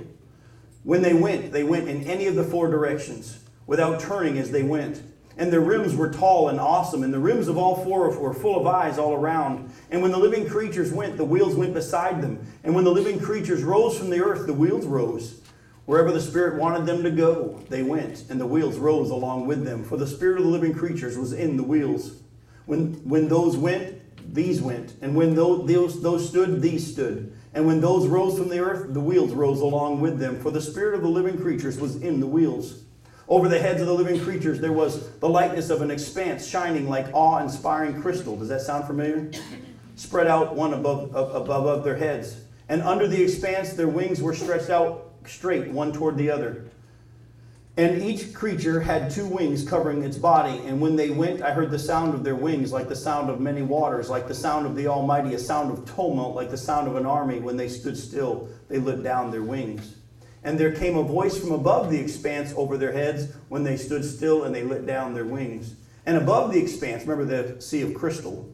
[0.83, 4.63] When they went, they went in any of the four directions, without turning as they
[4.63, 5.01] went
[5.37, 8.59] and their rims were tall and awesome, and the rims of all four were full
[8.59, 9.71] of eyes all around.
[9.91, 12.45] And when the living creatures went, the wheels went beside them.
[12.63, 15.41] And when the living creatures rose from the earth, the wheels rose.
[15.85, 19.65] Wherever the Spirit wanted them to go, they went, and the wheels rose along with
[19.65, 19.83] them.
[19.83, 22.21] For the Spirit of the living creatures was in the wheels.
[22.65, 24.01] When, when those went,
[24.33, 24.95] these went.
[25.01, 27.35] And when those, those, those stood, these stood.
[27.53, 30.39] And when those rose from the earth, the wheels rose along with them.
[30.39, 32.84] For the Spirit of the living creatures was in the wheels.
[33.27, 36.87] Over the heads of the living creatures, there was the likeness of an expanse shining
[36.87, 38.37] like awe inspiring crystal.
[38.37, 39.31] Does that sound familiar?
[39.95, 42.41] Spread out one above, above, their heads.
[42.69, 46.65] And under the expanse, their wings were stretched out straight, one toward the other.
[47.77, 50.61] And each creature had two wings covering its body.
[50.65, 53.39] And when they went, I heard the sound of their wings, like the sound of
[53.39, 56.87] many waters, like the sound of the Almighty, a sound of tumult, like the sound
[56.87, 57.39] of an army.
[57.39, 59.95] When they stood still, they let down their wings.
[60.45, 64.05] And there came a voice from above the expanse over their heads when they stood
[64.05, 65.73] still and they let down their wings.
[66.05, 68.47] And above the expanse, remember the sea of crystal,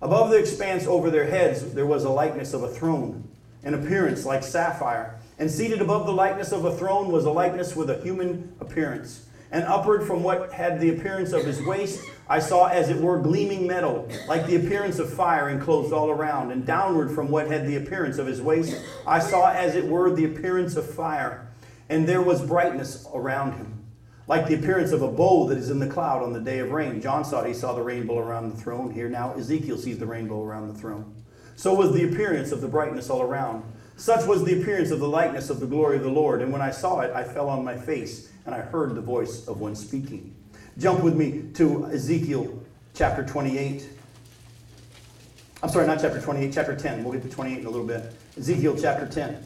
[0.00, 3.28] above the expanse over their heads there was a likeness of a throne,
[3.62, 5.20] an appearance like sapphire.
[5.38, 9.26] And seated above the likeness of a throne was a likeness with a human appearance.
[9.52, 13.18] And upward from what had the appearance of his waist, I saw as it were
[13.18, 16.50] gleaming metal, like the appearance of fire enclosed all around.
[16.50, 20.14] And downward from what had the appearance of his waist, I saw as it were
[20.14, 21.48] the appearance of fire.
[21.88, 23.86] And there was brightness around him,
[24.26, 26.72] like the appearance of a bow that is in the cloud on the day of
[26.72, 27.00] rain.
[27.00, 28.90] John saw he saw the rainbow around the throne.
[28.90, 31.14] Here now, Ezekiel sees the rainbow around the throne.
[31.54, 33.64] So was the appearance of the brightness all around.
[33.96, 36.42] Such was the appearance of the likeness of the glory of the Lord.
[36.42, 39.46] And when I saw it, I fell on my face and I heard the voice
[39.48, 40.35] of one speaking.
[40.78, 42.62] Jump with me to Ezekiel
[42.94, 43.88] chapter 28.
[45.62, 47.02] I'm sorry, not chapter 28, chapter 10.
[47.02, 48.12] We'll get to 28 in a little bit.
[48.36, 49.42] Ezekiel chapter 10.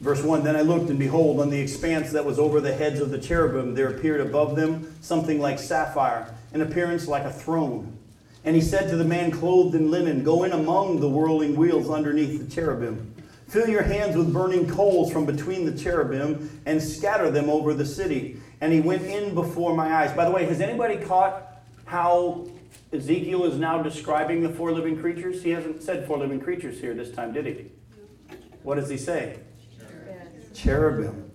[0.00, 3.00] Verse 1 Then I looked, and behold, on the expanse that was over the heads
[3.00, 7.98] of the cherubim, there appeared above them something like sapphire, an appearance like a throne.
[8.42, 11.90] And he said to the man clothed in linen, Go in among the whirling wheels
[11.90, 13.13] underneath the cherubim.
[13.54, 17.86] Fill your hands with burning coals from between the cherubim and scatter them over the
[17.86, 18.40] city.
[18.60, 20.12] And he went in before my eyes.
[20.12, 22.48] By the way, has anybody caught how
[22.92, 25.40] Ezekiel is now describing the four living creatures?
[25.40, 27.70] He hasn't said four living creatures here this time, did he?
[28.64, 29.38] What does he say?
[30.52, 30.52] Cherubim.
[30.52, 31.30] cherubim.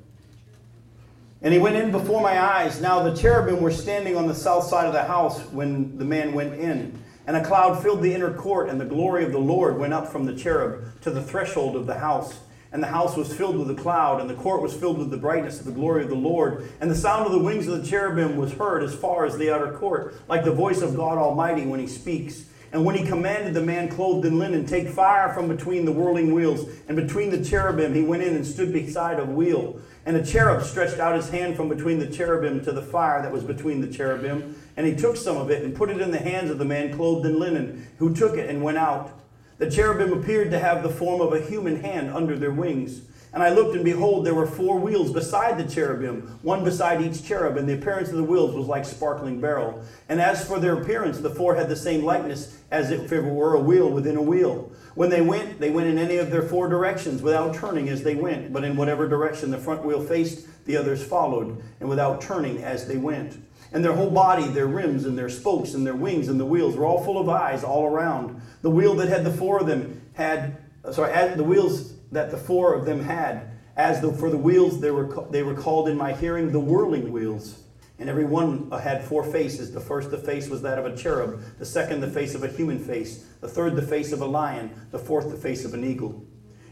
[1.42, 2.82] And he went in before my eyes.
[2.82, 6.34] Now the cherubim were standing on the south side of the house when the man
[6.34, 7.02] went in.
[7.30, 10.12] And a cloud filled the inner court, and the glory of the Lord went up
[10.12, 12.40] from the cherub to the threshold of the house.
[12.72, 15.18] And the house was filled with a cloud, and the court was filled with the
[15.18, 16.68] brightness of the glory of the Lord.
[16.82, 19.54] And the sound of the wings of the cherubim was heard as far as the
[19.54, 22.46] outer court, like the voice of God Almighty when he speaks.
[22.72, 26.34] And when he commanded the man clothed in linen, take fire from between the whirling
[26.34, 29.80] wheels, and between the cherubim he went in and stood beside a wheel.
[30.06, 33.32] And a cherub stretched out his hand from between the cherubim to the fire that
[33.32, 34.56] was between the cherubim.
[34.78, 36.96] And he took some of it and put it in the hands of the man
[36.96, 39.20] clothed in linen, who took it and went out.
[39.58, 43.02] The cherubim appeared to have the form of a human hand under their wings.
[43.32, 47.24] And I looked, and behold, there were four wheels beside the cherubim, one beside each
[47.24, 49.84] cherub, and the appearance of the wheels was like sparkling beryl.
[50.08, 53.54] And as for their appearance, the four had the same likeness as if it were
[53.54, 54.72] a wheel within a wheel.
[54.96, 58.16] When they went, they went in any of their four directions without turning as they
[58.16, 62.64] went, but in whatever direction the front wheel faced, the others followed, and without turning
[62.64, 63.38] as they went.
[63.72, 66.76] And their whole body, their rims and their spokes and their wings and the wheels
[66.76, 68.42] were all full of eyes all around.
[68.64, 70.58] The wheel that had the four of them had,
[70.92, 74.92] sorry, the wheels that the four of them had, as the, for the wheels they
[74.92, 77.64] were, they were called in my hearing the whirling wheels.
[78.00, 79.74] And every one uh, had four faces.
[79.74, 81.42] The first, the face was that of a cherub.
[81.60, 83.26] The second, the face of a human face.
[83.42, 84.72] The third, the face of a lion.
[84.92, 86.26] The fourth, the face of an eagle.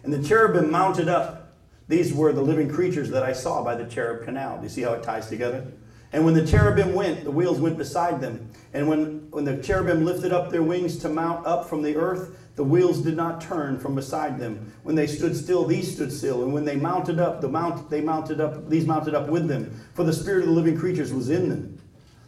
[0.03, 1.57] And the cherubim mounted up.
[1.89, 4.57] These were the living creatures that I saw by the Chebar canal.
[4.57, 5.65] Do you see how it ties together?
[6.13, 8.49] And when the cherubim went, the wheels went beside them.
[8.73, 12.37] And when, when the cherubim lifted up their wings to mount up from the earth,
[12.57, 14.73] the wheels did not turn from beside them.
[14.81, 16.43] When they stood still, these stood still.
[16.43, 19.79] And when they mounted up, the mount, they mounted up, these mounted up with them.
[19.93, 21.79] For the spirit of the living creatures was in them.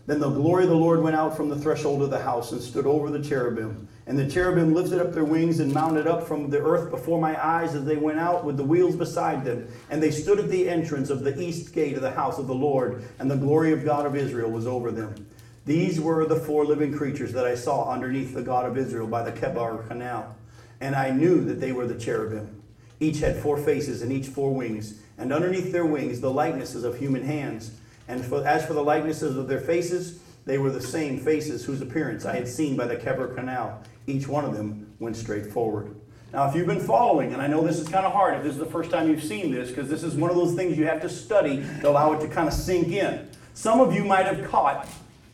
[0.05, 2.61] Then the glory of the Lord went out from the threshold of the house and
[2.61, 3.87] stood over the cherubim.
[4.05, 7.43] And the cherubim lifted up their wings and mounted up from the earth before my
[7.43, 9.67] eyes as they went out with the wheels beside them.
[9.89, 12.53] And they stood at the entrance of the east gate of the house of the
[12.53, 15.25] Lord, and the glory of God of Israel was over them.
[15.69, 19.21] These were the four living creatures that I saw underneath the God of Israel by
[19.21, 20.35] the Chebar canal.
[20.81, 22.63] And I knew that they were the cherubim.
[22.99, 26.97] Each had four faces and each four wings, and underneath their wings the likenesses of
[26.97, 27.69] human hands.
[28.07, 31.81] And for, as for the likenesses of their faces, they were the same faces whose
[31.81, 33.83] appearance I had seen by the Chebar Canal.
[34.07, 35.95] Each one of them went straight forward.
[36.33, 38.53] Now, if you've been following, and I know this is kind of hard if this
[38.53, 40.87] is the first time you've seen this, because this is one of those things you
[40.87, 43.29] have to study to allow it to kind of sink in.
[43.53, 44.89] Some of you might have caught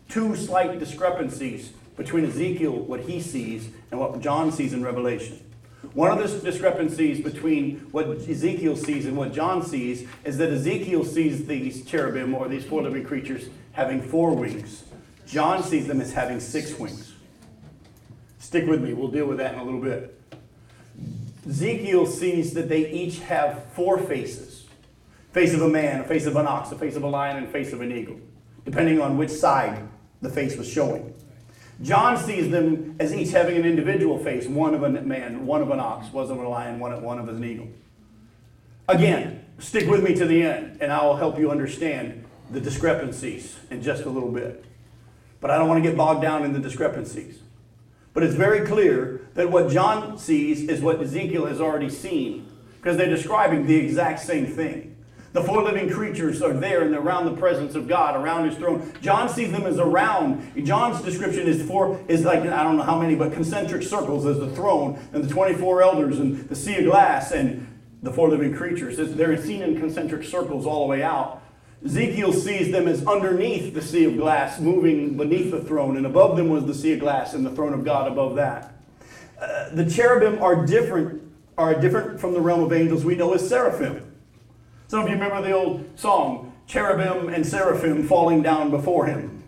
[0.10, 5.40] two slight discrepancies between Ezekiel, what he sees, and what John sees in Revelation.
[5.94, 11.06] One of the discrepancies between what Ezekiel sees and what John sees is that Ezekiel
[11.06, 14.84] sees these cherubim or these four living creatures having four wings.
[15.26, 17.14] John sees them as having six wings.
[18.40, 20.20] Stick with me, we'll deal with that in a little bit.
[21.48, 24.66] Ezekiel sees that they each have four faces
[25.32, 27.50] face of a man, a face of an ox, a face of a lion, and
[27.50, 28.18] face of an eagle,
[28.64, 29.86] depending on which side
[30.22, 31.14] the face was showing.
[31.82, 35.70] John sees them as each having an individual face one of a man, one of
[35.72, 37.68] an ox, one of a lion, one of, one of an eagle.
[38.88, 43.58] Again, stick with me to the end, and I will help you understand the discrepancies
[43.70, 44.64] in just a little bit.
[45.42, 47.40] But I don't want to get bogged down in the discrepancies.
[48.14, 52.96] But it's very clear that what John sees is what Ezekiel has already seen, because
[52.96, 54.95] they're describing the exact same thing.
[55.36, 58.58] The four living creatures are there and they're around the presence of God, around his
[58.58, 58.94] throne.
[59.02, 60.66] John sees them as around.
[60.66, 64.40] John's description is four is like I don't know how many, but concentric circles as
[64.40, 67.68] the throne and the 24 elders and the sea of glass and
[68.02, 68.96] the four living creatures.
[68.98, 71.44] They're seen in concentric circles all the way out.
[71.84, 76.38] Ezekiel sees them as underneath the sea of glass, moving beneath the throne, and above
[76.38, 78.74] them was the sea of glass and the throne of God above that.
[79.38, 81.22] Uh, the cherubim are different,
[81.58, 84.14] are different from the realm of angels we know as seraphim.
[84.88, 89.44] Some of you remember the old song, Cherubim and Seraphim falling down before him.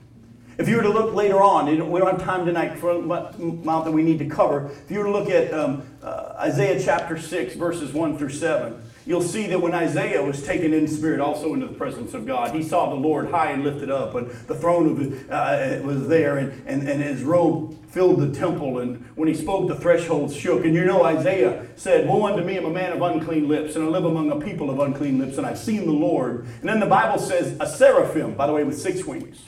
[0.57, 3.91] If you were to look later on, we don't have time tonight for amount that
[3.91, 4.71] we need to cover.
[4.85, 8.81] If you were to look at um, uh, Isaiah chapter 6, verses 1 through 7,
[9.05, 12.55] you'll see that when Isaiah was taken in spirit also into the presence of God,
[12.55, 16.39] he saw the Lord high and lifted up, and the throne of, uh, was there,
[16.39, 18.77] and, and, and his robe filled the temple.
[18.77, 20.65] And when he spoke, the thresholds shook.
[20.65, 23.83] And you know, Isaiah said, Woe unto me, I'm a man of unclean lips, and
[23.83, 26.45] I live among a people of unclean lips, and I've seen the Lord.
[26.59, 29.41] And then the Bible says, A seraphim, by the way, with six wings,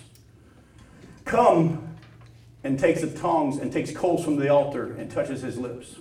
[1.26, 1.96] come
[2.64, 5.98] and takes the tongs and takes coals from the altar and touches his lips.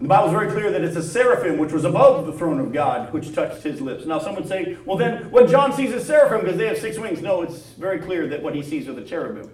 [0.00, 2.72] The Bible is very clear that it's a seraphim which was above the throne of
[2.72, 4.06] God which touched his lips.
[4.06, 6.98] Now, some would say, well, then what John sees is seraphim because they have six
[6.98, 7.20] wings.
[7.20, 9.50] No, it's very clear that what he sees are the cherubim.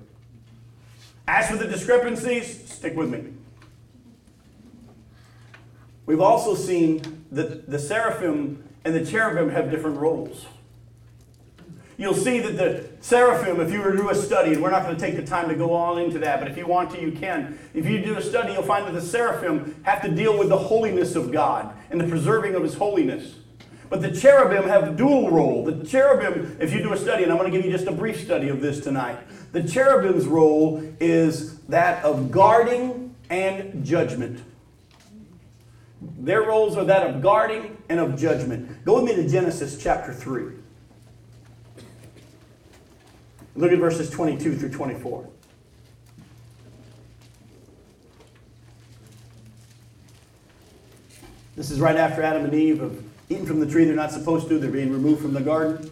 [1.33, 3.23] As for the discrepancies, stick with me.
[6.05, 10.47] We've also seen that the seraphim and the cherubim have different roles.
[11.97, 14.83] You'll see that the seraphim, if you were to do a study, and we're not
[14.83, 17.01] going to take the time to go all into that, but if you want to,
[17.01, 17.57] you can.
[17.75, 20.59] If you do a study, you'll find that the seraphim have to deal with the
[20.59, 23.37] holiness of God and the preserving of his holiness.
[23.89, 25.65] But the cherubim have a dual role.
[25.65, 27.93] The cherubim, if you do a study, and I'm going to give you just a
[27.93, 29.19] brief study of this tonight,
[29.53, 34.43] the cherubim's role is that of guarding and judgment.
[36.19, 38.85] Their roles are that of guarding and of judgment.
[38.85, 40.53] Go with me to Genesis chapter 3.
[43.57, 45.29] Look at verses 22 through 24.
[51.57, 52.97] This is right after Adam and Eve have
[53.29, 54.59] eaten from the tree they're not supposed to.
[54.59, 55.91] They're being removed from the garden.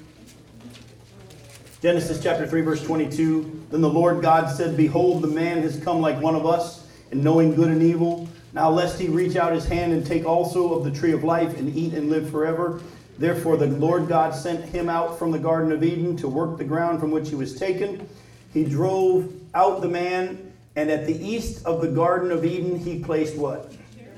[1.81, 3.67] Genesis chapter 3, verse 22.
[3.71, 7.23] Then the Lord God said, Behold, the man has come like one of us, in
[7.23, 8.29] knowing good and evil.
[8.53, 11.57] Now, lest he reach out his hand and take also of the tree of life
[11.57, 12.81] and eat and live forever.
[13.17, 16.65] Therefore, the Lord God sent him out from the Garden of Eden to work the
[16.65, 18.09] ground from which he was taken.
[18.53, 22.99] He drove out the man, and at the east of the Garden of Eden, he
[22.99, 23.73] placed what?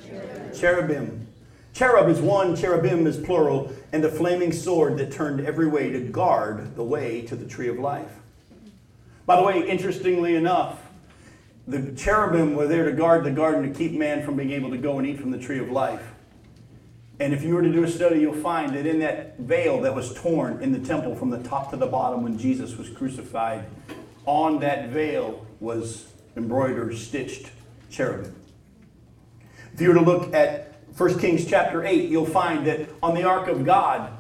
[0.09, 0.59] Cherubim.
[0.59, 1.27] cherubim.
[1.73, 6.01] Cherub is one, cherubim is plural, and the flaming sword that turned every way to
[6.01, 8.11] guard the way to the tree of life.
[9.27, 10.83] By the way, interestingly enough,
[11.69, 14.79] the cherubim were there to guard the garden to keep man from being able to
[14.79, 16.03] go and eat from the tree of life.
[17.21, 19.95] And if you were to do a study, you'll find that in that veil that
[19.95, 23.67] was torn in the temple from the top to the bottom when Jesus was crucified,
[24.27, 26.07] on that veil was
[26.37, 27.51] embroidered, stitched
[27.91, 28.35] cherubim.
[29.75, 30.70] If you were to look at
[31.01, 34.13] 1 Kings chapter 8, you'll find that on the ark of God,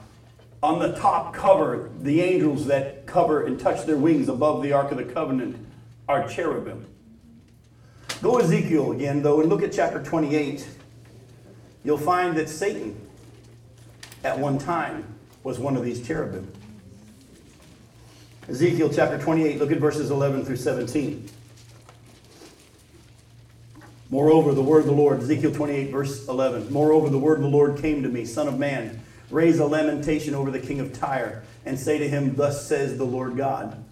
[0.63, 4.91] on the top cover, the angels that cover and touch their wings above the ark
[4.91, 5.59] of the covenant
[6.09, 6.87] are cherubim.
[8.23, 10.67] Go Ezekiel again, though, and look at chapter 28
[11.85, 12.99] you'll find that Satan,
[14.25, 15.05] at one time,
[15.43, 16.51] was one of these cherubim.
[18.49, 21.29] Ezekiel chapter 28, look at verses 11 through 17.
[24.11, 26.73] Moreover, the word of the Lord, Ezekiel 28, verse 11.
[26.73, 30.35] Moreover, the word of the Lord came to me, Son of man, raise a lamentation
[30.35, 33.85] over the king of Tyre, and say to him, Thus says the Lord God.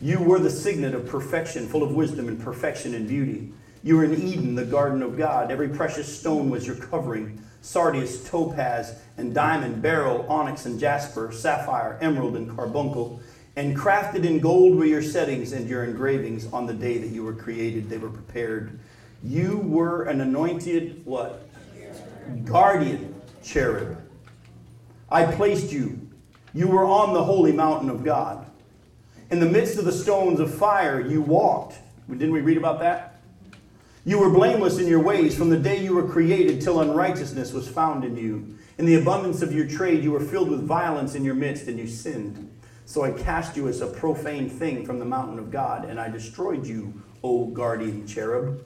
[0.00, 3.52] You were the signet of perfection, full of wisdom and perfection and beauty.
[3.82, 5.50] You were in Eden, the garden of God.
[5.50, 11.98] Every precious stone was your covering sardius, topaz, and diamond, beryl, onyx, and jasper, sapphire,
[12.00, 13.20] emerald, and carbuncle.
[13.56, 17.24] And crafted in gold were your settings and your engravings on the day that you
[17.24, 17.90] were created.
[17.90, 18.78] They were prepared.
[19.22, 21.48] You were an anointed what?
[22.44, 23.98] Guardian cherub.
[25.10, 25.98] I placed you.
[26.54, 28.46] You were on the holy mountain of God.
[29.30, 31.78] In the midst of the stones of fire, you walked.
[32.08, 33.20] Didn't we read about that?
[34.04, 37.68] You were blameless in your ways from the day you were created till unrighteousness was
[37.68, 38.56] found in you.
[38.78, 41.78] In the abundance of your trade, you were filled with violence in your midst, and
[41.78, 42.50] you sinned.
[42.86, 46.08] So I cast you as a profane thing from the mountain of God, and I
[46.08, 48.64] destroyed you, O guardian cherub.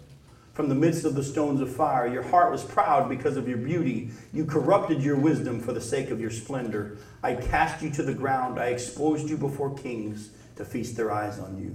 [0.55, 3.59] From the midst of the stones of fire, your heart was proud because of your
[3.59, 4.11] beauty.
[4.33, 6.99] You corrupted your wisdom for the sake of your splendor.
[7.23, 8.59] I cast you to the ground.
[8.59, 11.75] I exposed you before kings to feast their eyes on you.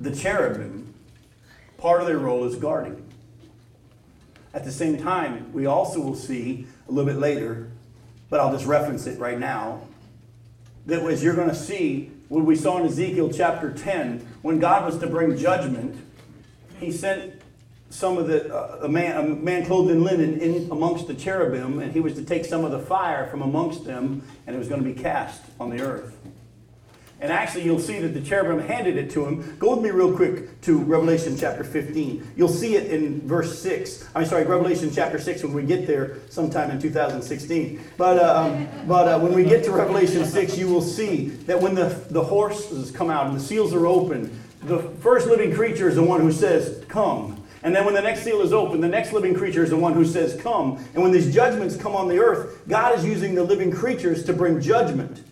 [0.00, 0.94] the cherubim,
[1.76, 3.06] part of their role is guarding.
[4.54, 7.70] At the same time, we also will see a little bit later,
[8.30, 9.82] but I'll just reference it right now,
[10.86, 14.84] that as you're going to see, what we saw in Ezekiel chapter 10, when God
[14.84, 15.96] was to bring judgment,
[16.78, 17.40] he sent
[17.90, 21.80] some of the uh, a man a man clothed in linen in amongst the cherubim
[21.80, 24.68] and he was to take some of the fire from amongst them and it was
[24.68, 26.16] going to be cast on the earth
[27.20, 29.56] and actually, you'll see that the cherubim handed it to him.
[29.58, 32.32] Go with me real quick to Revelation chapter 15.
[32.34, 34.08] You'll see it in verse 6.
[34.14, 37.84] I'm sorry, Revelation chapter 6 when we get there sometime in 2016.
[37.98, 41.60] But, uh, um, but uh, when we get to Revelation 6, you will see that
[41.60, 45.90] when the, the horses come out and the seals are open, the first living creature
[45.90, 47.36] is the one who says, Come.
[47.62, 49.92] And then when the next seal is open, the next living creature is the one
[49.92, 50.82] who says, Come.
[50.94, 54.32] And when these judgments come on the earth, God is using the living creatures to
[54.32, 55.22] bring judgment.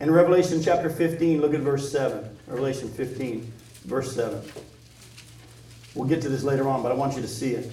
[0.00, 2.38] In Revelation chapter 15, look at verse 7.
[2.46, 3.52] Revelation 15,
[3.84, 4.40] verse 7.
[5.94, 7.72] We'll get to this later on, but I want you to see it.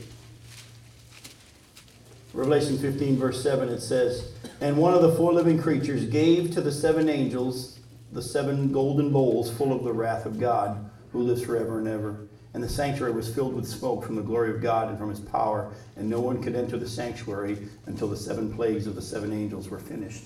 [2.34, 6.62] Revelation 15, verse 7, it says, And one of the four living creatures gave to
[6.62, 7.80] the seven angels
[8.12, 12.28] the seven golden bowls full of the wrath of God, who lives forever and ever.
[12.56, 15.20] And the sanctuary was filled with smoke from the glory of God and from his
[15.20, 19.32] power, and no one could enter the sanctuary until the seven plagues of the seven
[19.32, 20.24] angels were finished.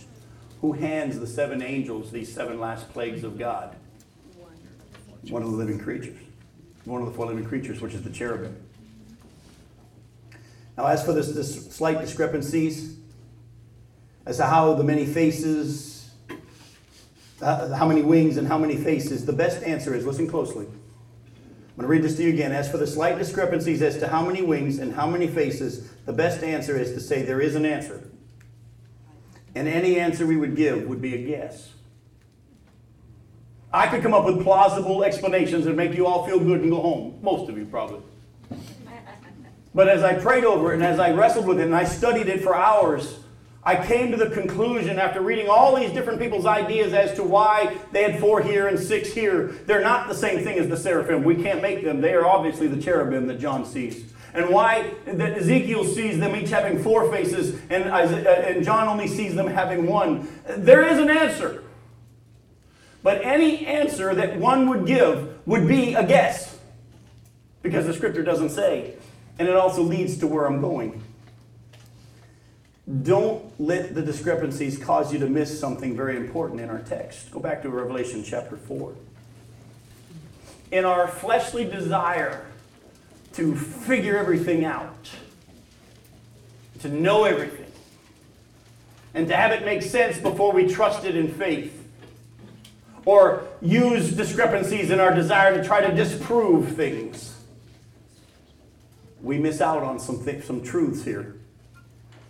[0.62, 3.76] Who hands the seven angels these seven last plagues of God?
[5.30, 6.18] One of the living creatures.
[6.86, 8.56] One of the four living creatures, which is the cherubim.
[10.78, 12.98] Now, as for this, this slight discrepancies,
[14.26, 16.10] as to how the many faces,
[17.42, 20.66] uh, how many wings and how many faces, the best answer is listen closely.
[20.66, 22.52] I'm going to read this to you again.
[22.52, 26.14] As for the slight discrepancies as to how many wings and how many faces, the
[26.14, 28.09] best answer is to say there is an answer.
[29.56, 31.70] And any answer we would give would be a guess.
[33.72, 36.82] I could come up with plausible explanations that make you all feel good and go
[36.82, 37.20] home.
[37.22, 38.02] Most of you probably.
[39.74, 42.28] But as I prayed over it and as I wrestled with it and I studied
[42.28, 43.20] it for hours,
[43.64, 47.78] I came to the conclusion after reading all these different people's ideas as to why
[47.92, 49.48] they had four here and six here.
[49.68, 51.24] They're not the same thing as the seraphim.
[51.24, 52.02] We can't make them.
[52.02, 54.12] They are obviously the cherubim that John sees.
[54.34, 59.08] And why that Ezekiel sees them each having four faces and, uh, and John only
[59.08, 60.28] sees them having one.
[60.46, 61.64] There is an answer.
[63.02, 66.58] But any answer that one would give would be a guess.
[67.62, 68.96] Because the scripture doesn't say.
[69.38, 71.02] And it also leads to where I'm going.
[73.04, 77.32] Don't let the discrepancies cause you to miss something very important in our text.
[77.32, 78.96] Go back to Revelation chapter 4.
[80.72, 82.46] In our fleshly desire
[83.34, 85.10] to figure everything out,
[86.80, 87.72] to know everything,
[89.14, 91.76] and to have it make sense before we trust it in faith,
[93.06, 97.36] or use discrepancies in our desire to try to disprove things
[99.22, 101.36] we miss out on some, th- some truths here.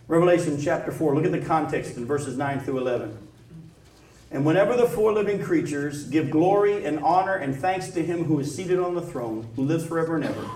[0.07, 3.17] Revelation chapter 4, look at the context in verses 9 through 11.
[4.31, 8.39] And whenever the four living creatures give glory and honor and thanks to him who
[8.39, 10.49] is seated on the throne, who lives forever and ever,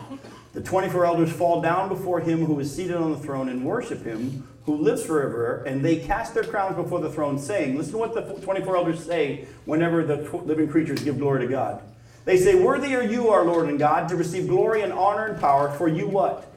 [0.53, 4.03] the 24 elders fall down before him who is seated on the throne and worship
[4.03, 7.97] him who lives forever, and they cast their crowns before the throne, saying, Listen to
[7.97, 11.81] what the 24 elders say whenever the living creatures give glory to God.
[12.25, 15.39] They say, Worthy are you, our Lord and God, to receive glory and honor and
[15.39, 16.49] power, for you what?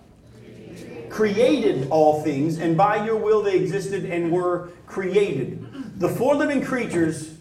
[1.08, 5.98] Created all things, and by your will they existed and were created.
[5.98, 7.35] The four living creatures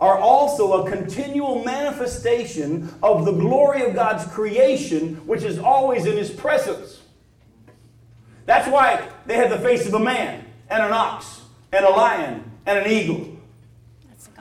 [0.00, 6.16] are also a continual manifestation of the glory of God's creation, which is always in
[6.16, 7.00] His presence.
[8.46, 11.42] That's why they have the face of a man, and an ox,
[11.72, 13.36] and a lion, and an eagle.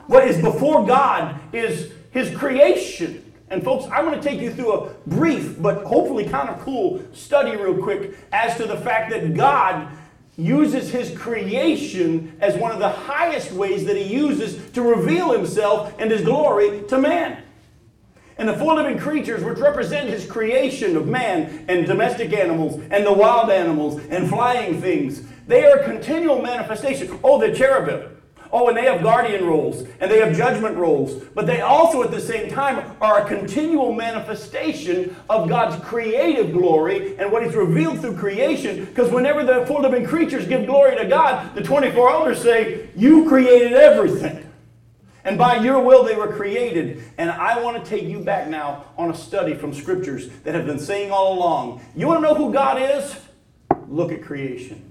[0.05, 3.23] What is before God is His creation.
[3.49, 7.01] And folks, I'm going to take you through a brief but hopefully kind of cool
[7.13, 9.89] study real quick as to the fact that God
[10.38, 15.93] uses his creation as one of the highest ways that he uses to reveal himself
[15.97, 17.43] and his glory to man.
[18.38, 23.03] And the four living creatures, which represent his creation of man and domestic animals and
[23.03, 27.19] the wild animals and flying things, they are a continual manifestation.
[27.23, 28.16] Oh, the cherubim.
[28.51, 32.11] Oh, and they have guardian roles and they have judgment roles, but they also at
[32.11, 37.99] the same time are a continual manifestation of God's creative glory and what He's revealed
[37.99, 38.85] through creation.
[38.85, 43.27] Because whenever the four living creatures give glory to God, the 24 elders say, You
[43.27, 44.43] created everything.
[45.27, 47.03] And by your will they were created.
[47.17, 50.65] And I want to take you back now on a study from scriptures that have
[50.65, 51.81] been saying all along.
[51.97, 53.19] You want to know who God is?
[53.89, 54.89] Look at creation.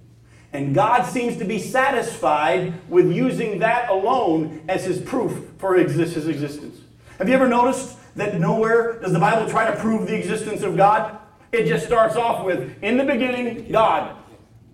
[0.56, 5.98] And God seems to be satisfied with using that alone as his proof for his
[5.98, 6.78] existence.
[7.18, 10.74] Have you ever noticed that nowhere does the Bible try to prove the existence of
[10.74, 11.18] God?
[11.52, 14.16] It just starts off with, in the beginning, God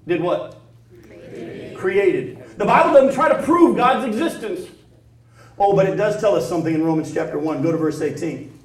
[0.06, 0.60] did what?
[1.04, 1.76] Created.
[1.76, 2.58] Created.
[2.58, 4.70] The Bible doesn't try to prove God's existence.
[5.58, 7.60] Oh, but it does tell us something in Romans chapter 1.
[7.60, 8.56] Go to verse 18.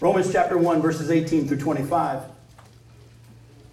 [0.00, 2.35] Romans chapter 1, verses 18 through 25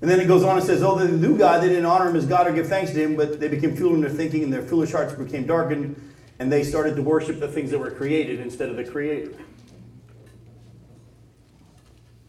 [0.00, 2.16] And then it goes on and says, Oh, they knew God, they didn't honor him
[2.16, 4.52] as God or give thanks to him, but they became foolish in their thinking, and
[4.52, 5.94] their foolish hearts became darkened,
[6.38, 9.32] and they started to worship the things that were created instead of the Creator.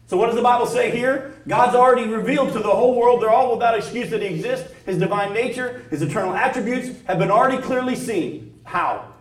[0.06, 1.34] So, what does the Bible say here?
[1.48, 4.70] God's already revealed to the whole world, they're all without excuse that He exists.
[4.84, 8.60] His divine nature, His eternal attributes have been already clearly seen.
[8.64, 9.12] How?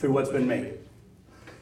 [0.00, 0.79] through what's been made.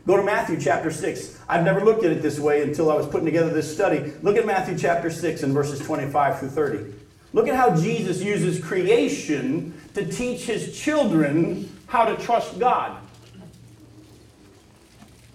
[0.09, 1.38] Go to Matthew chapter 6.
[1.50, 4.11] I've never looked at it this way until I was putting together this study.
[4.22, 6.94] Look at Matthew chapter 6 and verses 25 through 30.
[7.34, 12.96] Look at how Jesus uses creation to teach his children how to trust God.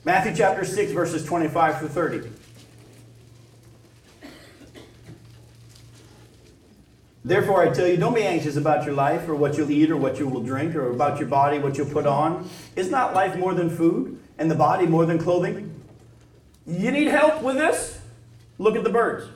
[0.06, 2.30] Matthew chapter 6, verses 25 through 30.
[7.24, 9.98] Therefore, I tell you, don't be anxious about your life or what you'll eat or
[9.98, 12.50] what you will drink or about your body, what you'll put on.
[12.76, 15.82] Is not life more than food and the body more than clothing?
[16.66, 18.00] You need help with this?
[18.58, 19.30] Look at the birds.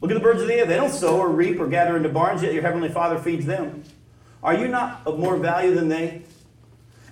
[0.00, 0.66] Look at the birds of the air.
[0.66, 3.84] They don't sow or reap or gather into barns, yet your heavenly Father feeds them.
[4.42, 6.22] Are you not of more value than they?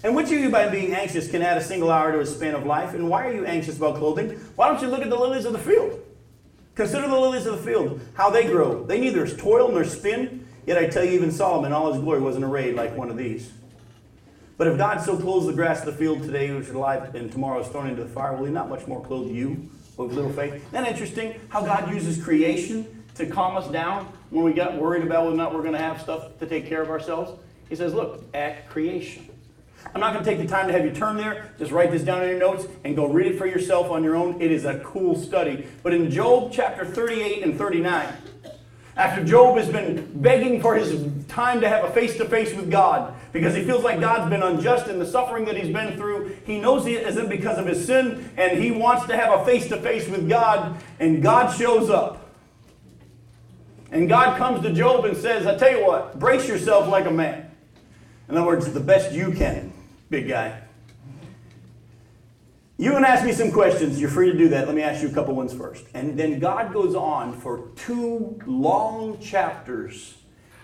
[0.02, 2.54] And which of you, by being anxious, can add a single hour to his span
[2.54, 2.94] of life?
[2.94, 4.30] And why are you anxious about clothing?
[4.56, 6.00] Why don't you look at the lilies of the field?
[6.74, 8.84] Consider the lilies of the field, how they grow.
[8.84, 10.46] They neither toil nor spin.
[10.66, 13.52] Yet I tell you, even Solomon, all his glory, wasn't arrayed like one of these.
[14.60, 17.32] But if God so clothes the grass of the field today, which is alive and
[17.32, 20.30] tomorrow is thrown into the fire, will he not much more clothe you with little
[20.30, 20.62] faith?
[20.74, 25.22] Isn't interesting how God uses creation to calm us down when we got worried about
[25.24, 27.40] whether or not we're going to have stuff to take care of ourselves?
[27.70, 29.30] He says, look at creation.
[29.94, 31.54] I'm not going to take the time to have you turn there.
[31.58, 34.14] Just write this down in your notes and go read it for yourself on your
[34.14, 34.42] own.
[34.42, 35.68] It is a cool study.
[35.82, 38.12] But in Job chapter 38 and 39,
[38.94, 42.70] after Job has been begging for his time to have a face to face with
[42.70, 46.36] God because he feels like God's been unjust in the suffering that he's been through,
[46.44, 49.68] he knows it isn't because of his sin and he wants to have a face
[49.68, 52.28] to face with God, and God shows up.
[53.92, 57.10] And God comes to Job and says, I tell you what, brace yourself like a
[57.10, 57.50] man.
[58.28, 59.72] In other words, the best you can,
[60.08, 60.62] big guy.
[62.80, 64.00] You can ask me some questions.
[64.00, 64.66] You're free to do that.
[64.66, 65.84] Let me ask you a couple ones first.
[65.92, 70.16] And then God goes on for two long chapters,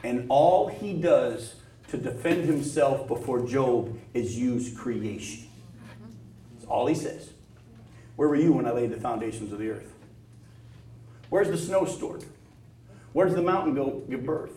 [0.02, 1.56] and all he does
[1.88, 5.48] to defend himself before Job is use creation.
[6.54, 7.30] That's all he says.
[8.16, 9.92] Where were you when I laid the foundations of the earth?
[11.28, 12.24] Where's the snow stored?
[13.12, 14.52] Where does the mountain go give birth?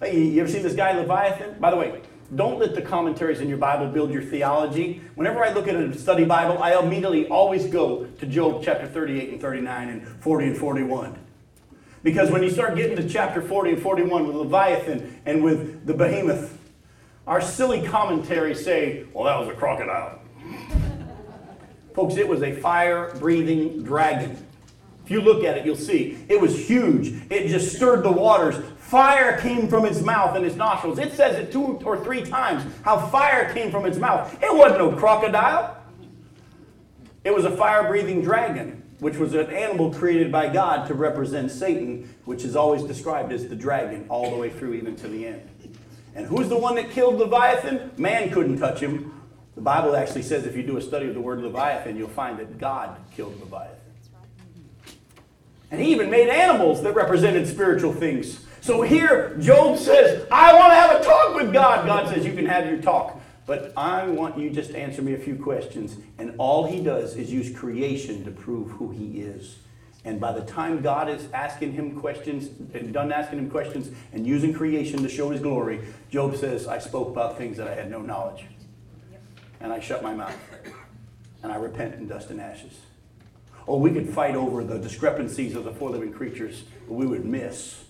[0.00, 1.58] Hey, you ever seen this guy Leviathan?
[1.58, 2.02] By the way,
[2.34, 5.00] don't let the commentaries in your Bible build your theology.
[5.14, 9.30] Whenever I look at a study Bible, I immediately always go to Job chapter 38
[9.30, 11.25] and 39 and 40 and 41.
[12.02, 15.94] Because when you start getting to chapter 40 and 41 with Leviathan and with the
[15.94, 16.58] behemoth,
[17.26, 20.20] our silly commentaries say, well, that was a crocodile.
[21.94, 24.36] Folks, it was a fire breathing dragon.
[25.06, 27.14] If you look at it, you'll see it was huge.
[27.30, 28.56] It just stirred the waters.
[28.78, 30.98] Fire came from its mouth and its nostrils.
[30.98, 34.36] It says it two or three times how fire came from its mouth.
[34.42, 35.76] It wasn't no crocodile.
[37.22, 41.50] It was a fire breathing dragon, which was an animal created by God to represent
[41.50, 45.26] Satan, which is always described as the dragon all the way through, even to the
[45.26, 45.48] end.
[46.14, 47.92] And who's the one that killed Leviathan?
[47.98, 49.12] Man couldn't touch him.
[49.54, 52.38] The Bible actually says if you do a study of the word Leviathan, you'll find
[52.38, 53.76] that God killed Leviathan.
[55.70, 58.44] And he even made animals that represented spiritual things.
[58.60, 61.86] So here, Job says, I want to have a talk with God.
[61.86, 63.15] God says, You can have your talk.
[63.46, 65.96] But I want you just to answer me a few questions.
[66.18, 69.58] And all he does is use creation to prove who he is.
[70.04, 74.26] And by the time God is asking him questions and done asking him questions and
[74.26, 75.80] using creation to show his glory,
[76.10, 78.44] Job says, I spoke about things that I had no knowledge.
[79.60, 80.36] And I shut my mouth.
[81.42, 82.80] And I repent in dust and ashes.
[83.68, 87.24] Oh, we could fight over the discrepancies of the four living creatures, but we would
[87.24, 87.85] miss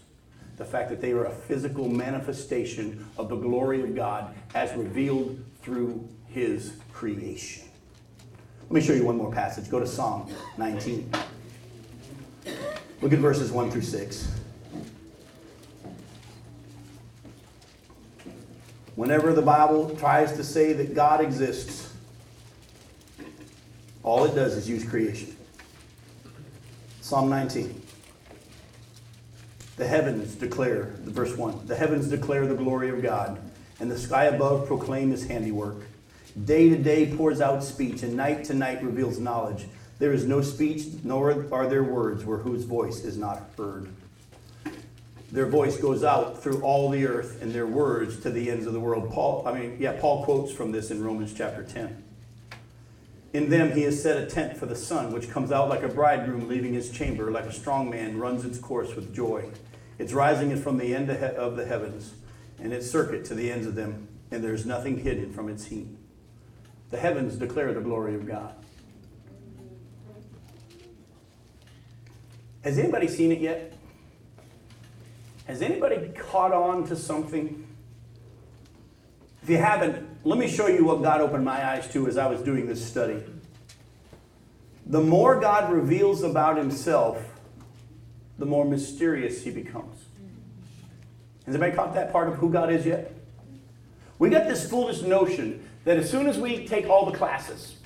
[0.57, 5.45] the fact that they are a physical manifestation of the glory of God as revealed
[5.63, 7.65] through his creation.
[8.63, 9.71] Let me show you one more passage.
[9.71, 11.11] Go to Psalm 19.
[13.03, 14.33] Look at verses 1 through 6.
[18.97, 21.93] Whenever the Bible tries to say that God exists,
[24.03, 25.37] all it does is use creation.
[27.03, 27.86] Psalm 19.
[29.77, 33.39] The heavens declare, the verse 1, the heavens declare the glory of God,
[33.79, 35.77] and the sky above proclaim his handiwork.
[36.45, 39.67] Day to day pours out speech, and night to night reveals knowledge.
[39.99, 43.89] There is no speech, nor are there words where whose voice is not heard.
[45.31, 48.73] Their voice goes out through all the earth, and their words to the ends of
[48.73, 49.13] the world.
[49.13, 52.03] Paul, I mean, yeah, Paul quotes from this in Romans chapter 10.
[53.37, 55.89] In them he has set a tent for the sun, which comes out like a
[55.89, 59.51] bridegroom leaving his chamber, like a strong man runs its course with joy.
[59.99, 62.15] Its rising is from the end of the heavens,
[62.59, 65.67] and its circuit to the ends of them, and there is nothing hidden from its
[65.67, 65.87] heat.
[66.89, 68.55] The heavens declare the glory of God.
[72.65, 73.75] Has anybody seen it yet?
[75.47, 77.67] Has anybody caught on to something?
[79.43, 82.27] If you haven't, let me show you what God opened my eyes to as I
[82.27, 83.23] was doing this study.
[84.87, 87.25] The more God reveals about himself,
[88.37, 90.05] the more mysterious he becomes.
[91.45, 93.15] Has anybody caught that part of who God is yet?
[94.19, 97.77] We got this foolish notion that as soon as we take all the classes,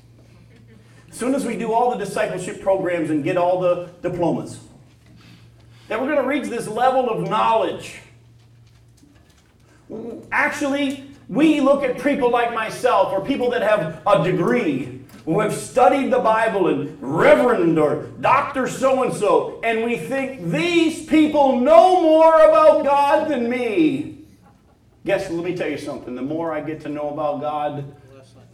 [1.10, 4.60] as soon as we do all the discipleship programs and get all the diplomas,
[5.88, 8.00] that we're going to reach this level of knowledge.
[10.32, 15.54] Actually, we look at people like myself or people that have a degree who have
[15.54, 21.60] studied the Bible and Reverend or Doctor so and so, and we think these people
[21.60, 24.24] know more about God than me.
[25.06, 26.16] Guess, let me tell you something.
[26.16, 27.94] The more I get to know about God,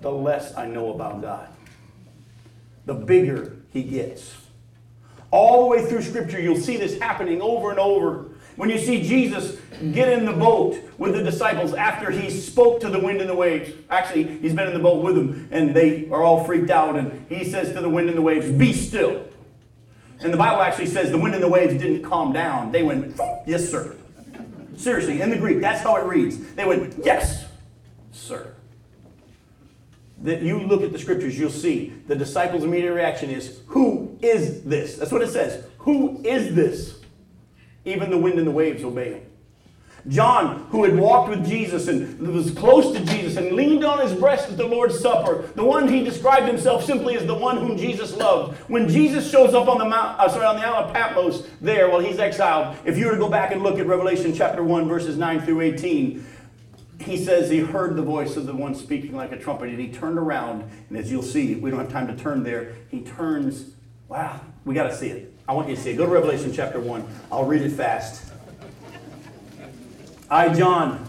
[0.02, 1.48] the less I know about God.
[2.84, 4.34] The bigger He gets.
[5.30, 8.26] All the way through Scripture, you'll see this happening over and over.
[8.56, 9.58] When you see Jesus
[9.92, 13.34] get in the boat with the disciples after he spoke to the wind and the
[13.34, 16.96] waves, actually, he's been in the boat with them, and they are all freaked out,
[16.96, 19.26] and he says to the wind and the waves, Be still.
[20.20, 22.72] And the Bible actually says the wind and the waves didn't calm down.
[22.72, 23.94] They went, Yes, sir.
[24.76, 26.38] Seriously, in the Greek, that's how it reads.
[26.54, 27.46] They went, Yes,
[28.12, 28.54] sir.
[30.22, 34.62] That you look at the scriptures, you'll see the disciples' immediate reaction is, Who is
[34.62, 34.96] this?
[34.96, 35.66] That's what it says.
[35.78, 36.95] Who is this?
[37.86, 39.22] Even the wind and the waves obey him.
[40.08, 44.16] John, who had walked with Jesus and was close to Jesus and leaned on his
[44.16, 47.76] breast at the Lord's Supper, the one he described himself simply as the one whom
[47.76, 48.56] Jesus loved.
[48.68, 51.90] When Jesus shows up on the mount, uh, sorry, on the island of Patmos there
[51.90, 54.86] while he's exiled, if you were to go back and look at Revelation chapter 1,
[54.86, 56.24] verses 9 through 18,
[57.00, 59.88] he says he heard the voice of the one speaking like a trumpet, and he
[59.88, 63.72] turned around, and as you'll see, we don't have time to turn there, he turns,
[64.08, 65.35] wow, we got to see it.
[65.48, 65.96] I want you to see it.
[65.96, 67.06] Go to Revelation chapter 1.
[67.30, 68.32] I'll read it fast.
[70.28, 71.06] I, John,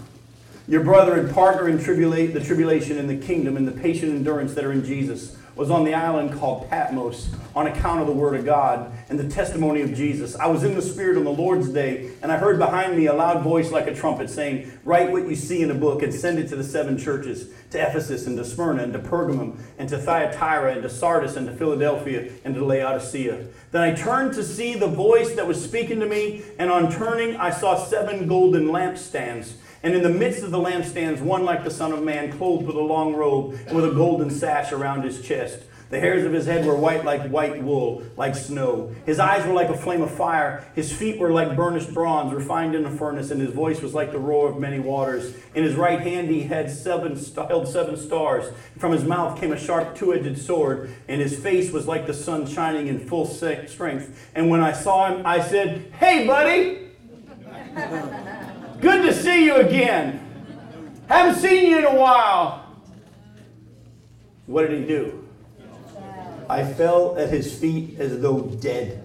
[0.67, 4.53] your brother and partner in tribula- the tribulation and the kingdom and the patient endurance
[4.53, 8.35] that are in Jesus, was on the island called Patmos on account of the word
[8.35, 10.35] of God and the testimony of Jesus.
[10.35, 13.13] I was in the Spirit on the Lord's day, and I heard behind me a
[13.13, 16.37] loud voice like a trumpet saying, Write what you see in a book and send
[16.37, 19.97] it to the seven churches to Ephesus and to Smyrna and to Pergamum and to
[19.97, 23.47] Thyatira and to Sardis and to Philadelphia and to Laodicea.
[23.71, 27.35] Then I turned to see the voice that was speaking to me, and on turning,
[27.35, 29.53] I saw seven golden lampstands.
[29.83, 32.75] And in the midst of the lampstands, one like the Son of Man, clothed with
[32.75, 35.59] a long robe and with a golden sash around his chest.
[35.89, 38.93] The hairs of his head were white like white wool, like snow.
[39.05, 40.65] His eyes were like a flame of fire.
[40.75, 44.11] His feet were like burnished bronze, refined in a furnace, and his voice was like
[44.11, 45.33] the roar of many waters.
[45.55, 47.17] In his right hand he had seven,
[47.47, 48.53] held seven stars.
[48.77, 52.45] From his mouth came a sharp two-edged sword, and his face was like the sun
[52.45, 54.29] shining in full strength.
[54.35, 56.83] And when I saw him, I said, "Hey, buddy."
[58.79, 60.23] Good to see you again.
[61.07, 62.75] Haven't seen you in a while.
[64.45, 65.27] What did he do?
[66.49, 69.03] I fell at his feet as though dead.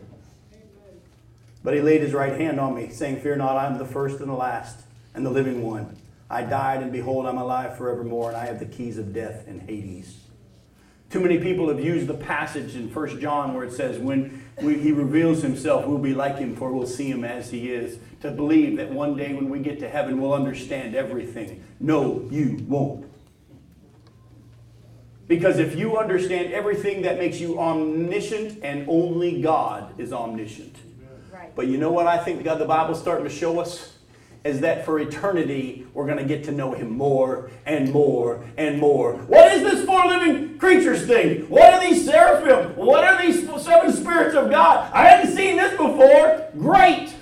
[1.64, 4.20] But he laid his right hand on me, saying, Fear not, I am the first
[4.20, 4.81] and the last,
[5.14, 5.97] and the living one.
[6.29, 9.62] I died, and behold, I'm alive forevermore, and I have the keys of death and
[9.62, 10.22] Hades.
[11.12, 14.78] Too many people have used the passage in 1 John where it says, When we,
[14.78, 17.98] he reveals himself, we'll be like him, for we'll see him as he is.
[18.22, 21.62] To believe that one day when we get to heaven, we'll understand everything.
[21.78, 23.04] No, you won't.
[25.28, 30.76] Because if you understand everything, that makes you omniscient, and only God is omniscient.
[31.30, 31.54] Right.
[31.54, 33.91] But you know what I think God, the Bible's starting to show us?
[34.45, 38.80] Is that for eternity, we're going to get to know Him more and more and
[38.80, 39.14] more.
[39.14, 41.49] What is this four living creatures thing?
[41.49, 42.74] What are these seraphim?
[42.74, 44.90] What are these seven spirits of God?
[44.93, 46.49] I hadn't seen this before.
[46.59, 47.14] Great.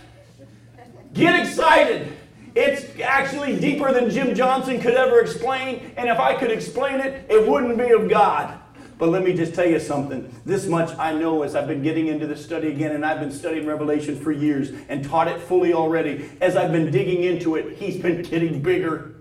[1.13, 2.17] Get excited.
[2.55, 7.27] It's actually deeper than Jim Johnson could ever explain, and if I could explain it,
[7.29, 8.60] it wouldn't be of God.
[9.01, 10.31] But let me just tell you something.
[10.45, 13.33] This much I know as I've been getting into the study again, and I've been
[13.33, 16.29] studying Revelation for years and taught it fully already.
[16.43, 19.15] As I've been digging into it, he's been getting bigger.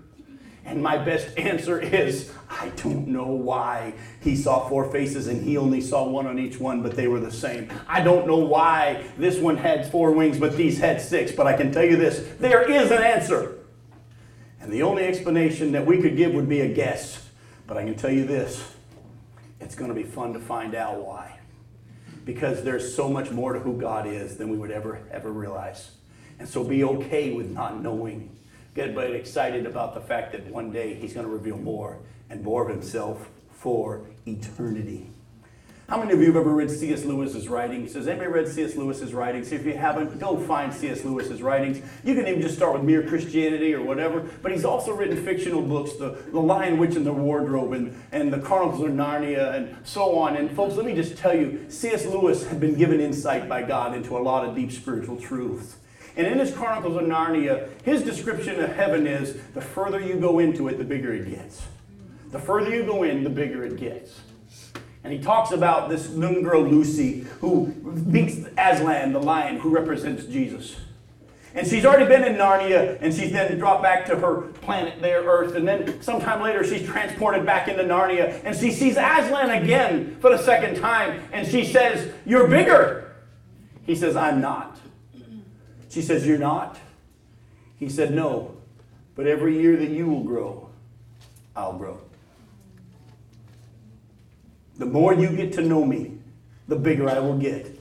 [0.66, 5.56] And my best answer is I don't know why he saw four faces and he
[5.56, 7.72] only saw one on each one, but they were the same.
[7.88, 11.56] I don't know why this one had four wings, but these had six, but I
[11.56, 13.56] can tell you this there is an answer.
[14.60, 17.30] And the only explanation that we could give would be a guess.
[17.66, 18.74] But I can tell you this
[19.70, 21.38] it's going to be fun to find out why.
[22.24, 25.92] Because there's so much more to who God is than we would ever, ever realize.
[26.40, 28.36] And so be okay with not knowing
[28.74, 31.98] get everybody excited about the fact that one day he's going to reveal more
[32.28, 35.08] and more of himself for eternity.
[35.90, 37.04] How many of you have ever read C.S.
[37.04, 37.94] Lewis's writings?
[37.94, 38.76] Has anybody read C.S.
[38.76, 39.50] Lewis's writings?
[39.50, 41.04] If you haven't, go find C.S.
[41.04, 41.84] Lewis's writings.
[42.04, 44.20] You can even just start with Mere Christianity or whatever.
[44.40, 48.32] But he's also written fictional books, The, the Lion, Witch, and the Wardrobe, and, and
[48.32, 50.36] The Chronicles of Narnia, and so on.
[50.36, 52.06] And folks, let me just tell you, C.S.
[52.06, 55.74] Lewis had been given insight by God into a lot of deep spiritual truths.
[56.16, 60.38] And in his Chronicles of Narnia, his description of heaven is the further you go
[60.38, 61.66] into it, the bigger it gets.
[62.30, 64.20] The further you go in, the bigger it gets.
[65.02, 70.24] And he talks about this young girl, Lucy, who meets Aslan, the lion, who represents
[70.26, 70.76] Jesus.
[71.54, 75.22] And she's already been in Narnia, and she's then dropped back to her planet there,
[75.22, 75.56] Earth.
[75.56, 80.30] And then sometime later, she's transported back into Narnia, and she sees Aslan again for
[80.30, 81.22] the second time.
[81.32, 83.12] And she says, You're bigger.
[83.84, 84.78] He says, I'm not.
[85.88, 86.78] She says, You're not.
[87.78, 88.56] He said, No,
[89.16, 90.70] but every year that you will grow,
[91.56, 92.00] I'll grow.
[94.80, 96.12] The more you get to know me,
[96.66, 97.78] the bigger I will get.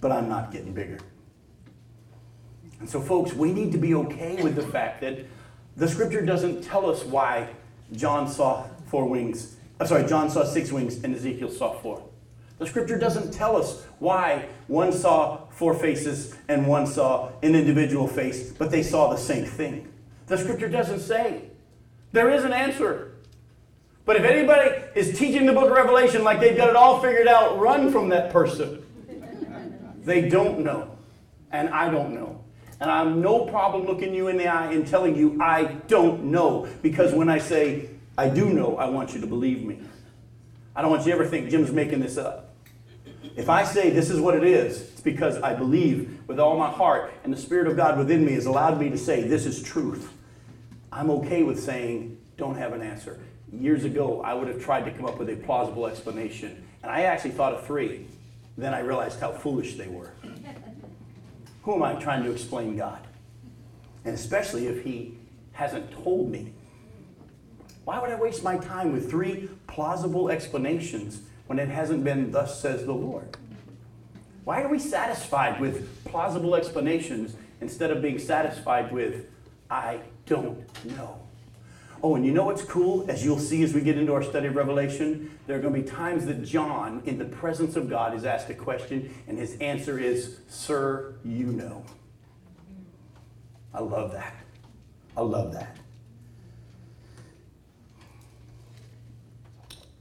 [0.00, 0.98] But I'm not getting bigger.
[2.80, 5.26] And so, folks, we need to be okay with the fact that
[5.76, 7.50] the scripture doesn't tell us why
[7.92, 9.56] John saw four wings.
[9.78, 12.02] I'm sorry, John saw six wings and Ezekiel saw four.
[12.58, 18.08] The scripture doesn't tell us why one saw four faces and one saw an individual
[18.08, 19.92] face, but they saw the same thing.
[20.28, 21.50] The scripture doesn't say.
[22.12, 23.11] There is an answer.
[24.04, 27.28] But if anybody is teaching the book of Revelation like they've got it all figured
[27.28, 28.84] out, run from that person.
[30.04, 30.98] They don't know.
[31.52, 32.42] And I don't know.
[32.80, 36.24] And I have no problem looking you in the eye and telling you I don't
[36.24, 36.68] know.
[36.82, 39.80] Because when I say I do know, I want you to believe me.
[40.74, 42.54] I don't want you to ever think Jim's making this up.
[43.36, 46.70] If I say this is what it is, it's because I believe with all my
[46.70, 49.62] heart, and the Spirit of God within me has allowed me to say this is
[49.62, 50.12] truth.
[50.90, 53.20] I'm okay with saying don't have an answer
[53.52, 56.64] years ago, I would have tried to come up with a plausible explanation.
[56.82, 58.06] And I actually thought of three.
[58.56, 60.12] Then I realized how foolish they were.
[61.62, 63.06] Who am I trying to explain God?
[64.04, 65.16] And especially if He
[65.52, 66.52] hasn't told me.
[67.84, 72.60] Why would I waste my time with three plausible explanations when it hasn't been, thus
[72.60, 73.36] says the Lord?
[74.44, 79.26] Why are we satisfied with plausible explanations instead of being satisfied with,
[79.70, 80.58] I don't
[80.96, 81.21] know?
[82.02, 83.08] Oh, and you know what's cool?
[83.08, 85.80] As you'll see as we get into our study of Revelation, there are going to
[85.80, 89.56] be times that John, in the presence of God, is asked a question, and his
[89.58, 91.84] answer is, Sir, you know.
[93.72, 94.34] I love that.
[95.16, 95.76] I love that.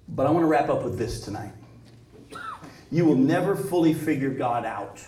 [0.08, 1.54] But I want to wrap up with this tonight.
[2.90, 5.06] You will never fully figure God out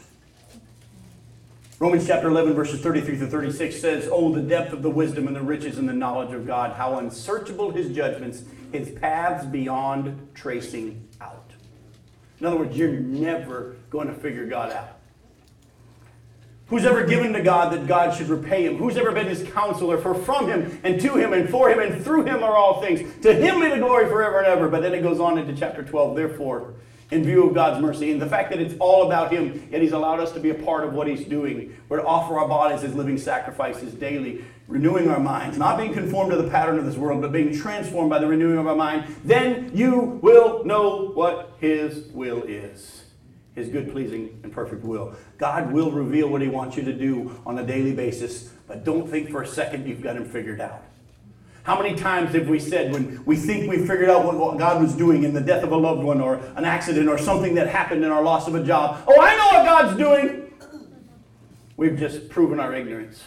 [1.83, 5.35] Romans chapter 11, verses 33 through 36 says, Oh, the depth of the wisdom and
[5.35, 11.05] the riches and the knowledge of God, how unsearchable his judgments, his paths beyond tracing
[11.19, 11.51] out.
[12.39, 14.97] In other words, you're never going to figure God out.
[16.67, 18.77] Who's ever given to God that God should repay him?
[18.77, 19.97] Who's ever been his counselor?
[19.97, 23.01] For from him and to him and for him and through him are all things.
[23.23, 24.69] To him be the glory forever and ever.
[24.69, 26.15] But then it goes on into chapter 12.
[26.15, 26.75] Therefore,
[27.13, 29.91] in view of God's mercy and the fact that it's all about Him, yet He's
[29.91, 31.75] allowed us to be a part of what He's doing.
[31.87, 36.31] We're to offer our bodies as living sacrifices daily, renewing our minds, not being conformed
[36.31, 39.15] to the pattern of this world, but being transformed by the renewing of our mind.
[39.23, 43.03] Then you will know what His will is
[43.55, 45.15] his good, pleasing, and perfect will.
[45.37, 49.07] God will reveal what he wants you to do on a daily basis, but don't
[49.07, 50.83] think for a second you've got him figured out.
[51.63, 54.93] How many times have we said when we think we figured out what, God was
[54.93, 58.03] doing in the death of a loved one or an accident or something that happened
[58.03, 59.01] in our loss of a job?
[59.07, 60.53] Oh, I know what God's doing.
[61.77, 63.23] We've just proven our ignorance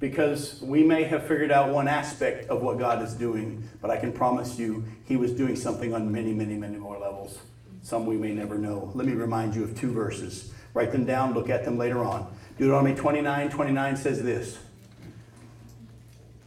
[0.00, 3.98] because we may have figured out one aspect of what God is doing, but I
[3.98, 7.38] can promise you He was doing something on many, many, many more levels.
[7.82, 8.90] Some we may never know.
[8.94, 10.52] Let me remind you of two verses.
[10.72, 12.34] Write them down, look at them later on.
[12.56, 14.58] Deuteronomy 29 29 says this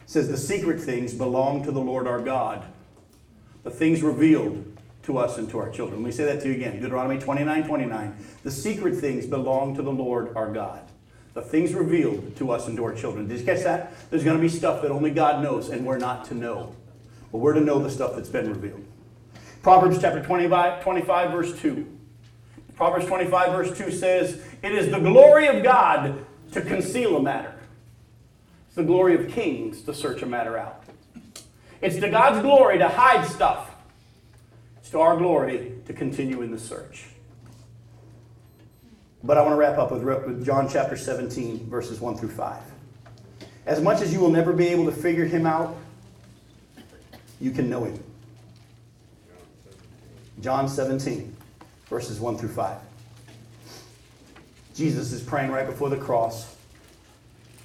[0.06, 2.66] says the secret things belong to the Lord our God.
[3.64, 6.02] The things revealed to us and to our children.
[6.02, 6.80] Let me say that to you again.
[6.80, 8.26] Deuteronomy 29 29.
[8.44, 10.82] The secret things belong to the Lord our God.
[11.34, 13.28] The things revealed to us and to our children.
[13.28, 13.94] Did you catch that?
[14.10, 16.76] There's going to be stuff that only God knows and we're not to know.
[17.32, 18.86] But we're to know the stuff that's been revealed.
[19.62, 21.98] Proverbs chapter 25, 25 verse 2.
[22.76, 27.55] Proverbs 25 verse 2 says, It is the glory of God to conceal a matter
[28.76, 30.84] it's the glory of kings to search a matter out.
[31.80, 33.74] It's to God's glory to hide stuff.
[34.76, 37.06] It's to our glory to continue in the search.
[39.24, 42.62] But I want to wrap up with John chapter 17, verses 1 through 5.
[43.66, 45.78] As much as you will never be able to figure him out,
[47.40, 48.04] you can know him.
[50.42, 51.34] John 17.
[51.86, 52.78] verses 1 through 5.
[54.76, 56.55] Jesus is praying right before the cross.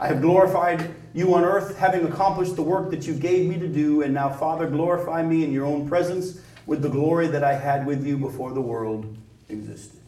[0.00, 3.68] I have glorified you on earth, having accomplished the work that you gave me to
[3.68, 4.00] do.
[4.00, 7.86] And now, Father, glorify me in your own presence with the glory that I had
[7.86, 9.14] with you before the world
[9.50, 10.00] existed.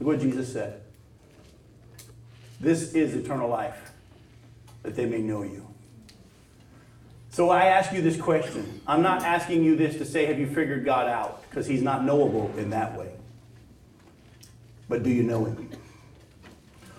[0.00, 0.80] Look what Jesus said.
[2.58, 3.92] This is eternal life,
[4.82, 5.66] that they may know you.
[7.30, 8.80] So I ask you this question.
[8.86, 11.42] I'm not asking you this to say, have you figured God out?
[11.48, 13.10] Because he's not knowable in that way.
[14.88, 15.68] But do you know him?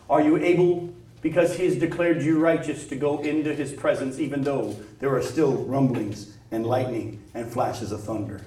[0.10, 4.42] Are you able because he has declared you righteous to go into his presence, even
[4.44, 8.42] though there are still rumblings and lightning and flashes of thunder.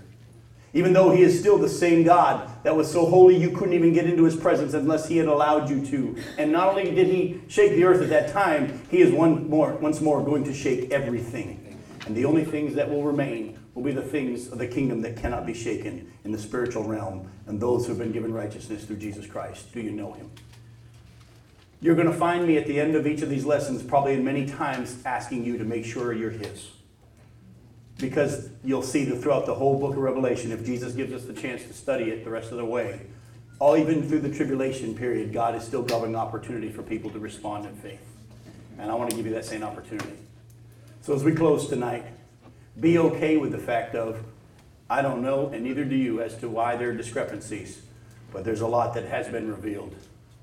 [0.74, 3.92] Even though he is still the same God that was so holy you couldn't even
[3.92, 6.16] get into his presence unless he had allowed you to.
[6.38, 9.74] And not only did he shake the earth at that time, he is one more,
[9.74, 11.78] once more going to shake everything.
[12.06, 15.16] And the only things that will remain will be the things of the kingdom that
[15.16, 18.96] cannot be shaken in the spiritual realm and those who have been given righteousness through
[18.96, 19.72] Jesus Christ.
[19.72, 20.30] Do you know him?
[21.82, 24.46] You're going to find me at the end of each of these lessons, probably many
[24.46, 26.68] times, asking you to make sure you're His.
[27.98, 31.32] Because you'll see that throughout the whole book of Revelation, if Jesus gives us the
[31.32, 33.00] chance to study it the rest of the way,
[33.58, 37.66] all even through the tribulation period, God is still giving opportunity for people to respond
[37.66, 38.00] in faith.
[38.78, 40.16] And I want to give you that same opportunity.
[41.00, 42.04] So as we close tonight,
[42.78, 44.22] be okay with the fact of,
[44.88, 47.82] I don't know, and neither do you, as to why there are discrepancies.
[48.32, 49.96] But there's a lot that has been revealed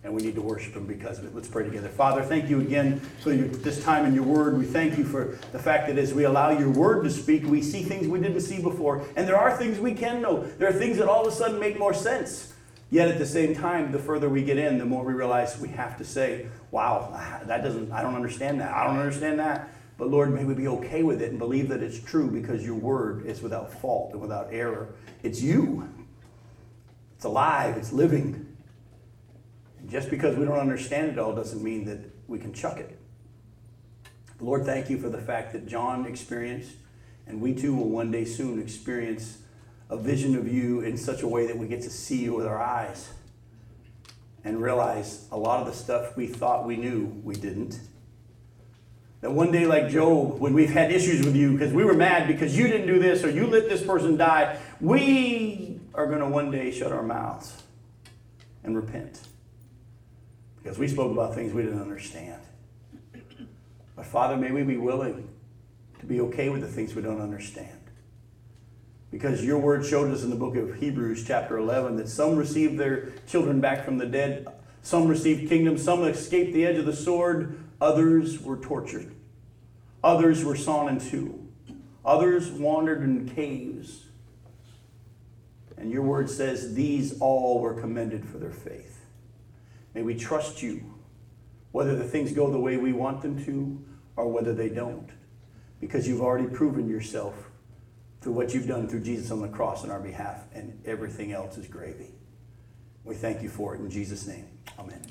[0.03, 1.35] and we need to worship him because of it.
[1.35, 1.89] Let's pray together.
[1.89, 4.57] Father, thank you again for your, this time in your word.
[4.57, 7.61] We thank you for the fact that as we allow your word to speak, we
[7.61, 9.05] see things we didn't see before.
[9.17, 10.43] And there are things we can know.
[10.43, 12.53] There are things that all of a sudden make more sense.
[12.89, 15.69] Yet at the same time, the further we get in, the more we realize we
[15.69, 18.73] have to say, wow, that doesn't, I don't understand that.
[18.73, 19.69] I don't understand that.
[19.97, 22.75] But Lord, may we be okay with it and believe that it's true because your
[22.75, 24.95] word is without fault and without error.
[25.23, 25.87] It's you.
[27.17, 27.75] It's alive.
[27.75, 28.48] It's living
[29.89, 32.97] just because we don't understand it all doesn't mean that we can chuck it.
[34.39, 36.73] Lord, thank you for the fact that John experienced,
[37.27, 39.39] and we too will one day soon experience
[39.89, 42.45] a vision of you in such a way that we get to see you with
[42.45, 43.11] our eyes
[44.43, 47.79] and realize a lot of the stuff we thought we knew, we didn't.
[49.21, 52.27] That one day, like Job, when we've had issues with you because we were mad
[52.27, 56.27] because you didn't do this or you let this person die, we are going to
[56.27, 57.61] one day shut our mouths
[58.63, 59.19] and repent
[60.61, 62.41] because we spoke about things we didn't understand.
[63.95, 65.29] But Father, may we be willing
[65.99, 67.79] to be okay with the things we don't understand.
[69.11, 72.77] Because your word showed us in the book of Hebrews, chapter 11, that some received
[72.77, 74.47] their children back from the dead,
[74.83, 79.13] some received kingdoms, some escaped the edge of the sword, others were tortured,
[80.03, 81.47] others were sawn in two,
[82.05, 84.05] others wandered in caves.
[85.75, 88.98] And your word says these all were commended for their faith.
[89.93, 90.93] May we trust you,
[91.71, 93.83] whether the things go the way we want them to
[94.15, 95.09] or whether they don't,
[95.79, 97.49] because you've already proven yourself
[98.21, 101.57] through what you've done through Jesus on the cross on our behalf, and everything else
[101.57, 102.13] is gravy.
[103.05, 104.45] We thank you for it in Jesus' name.
[104.77, 105.01] Amen.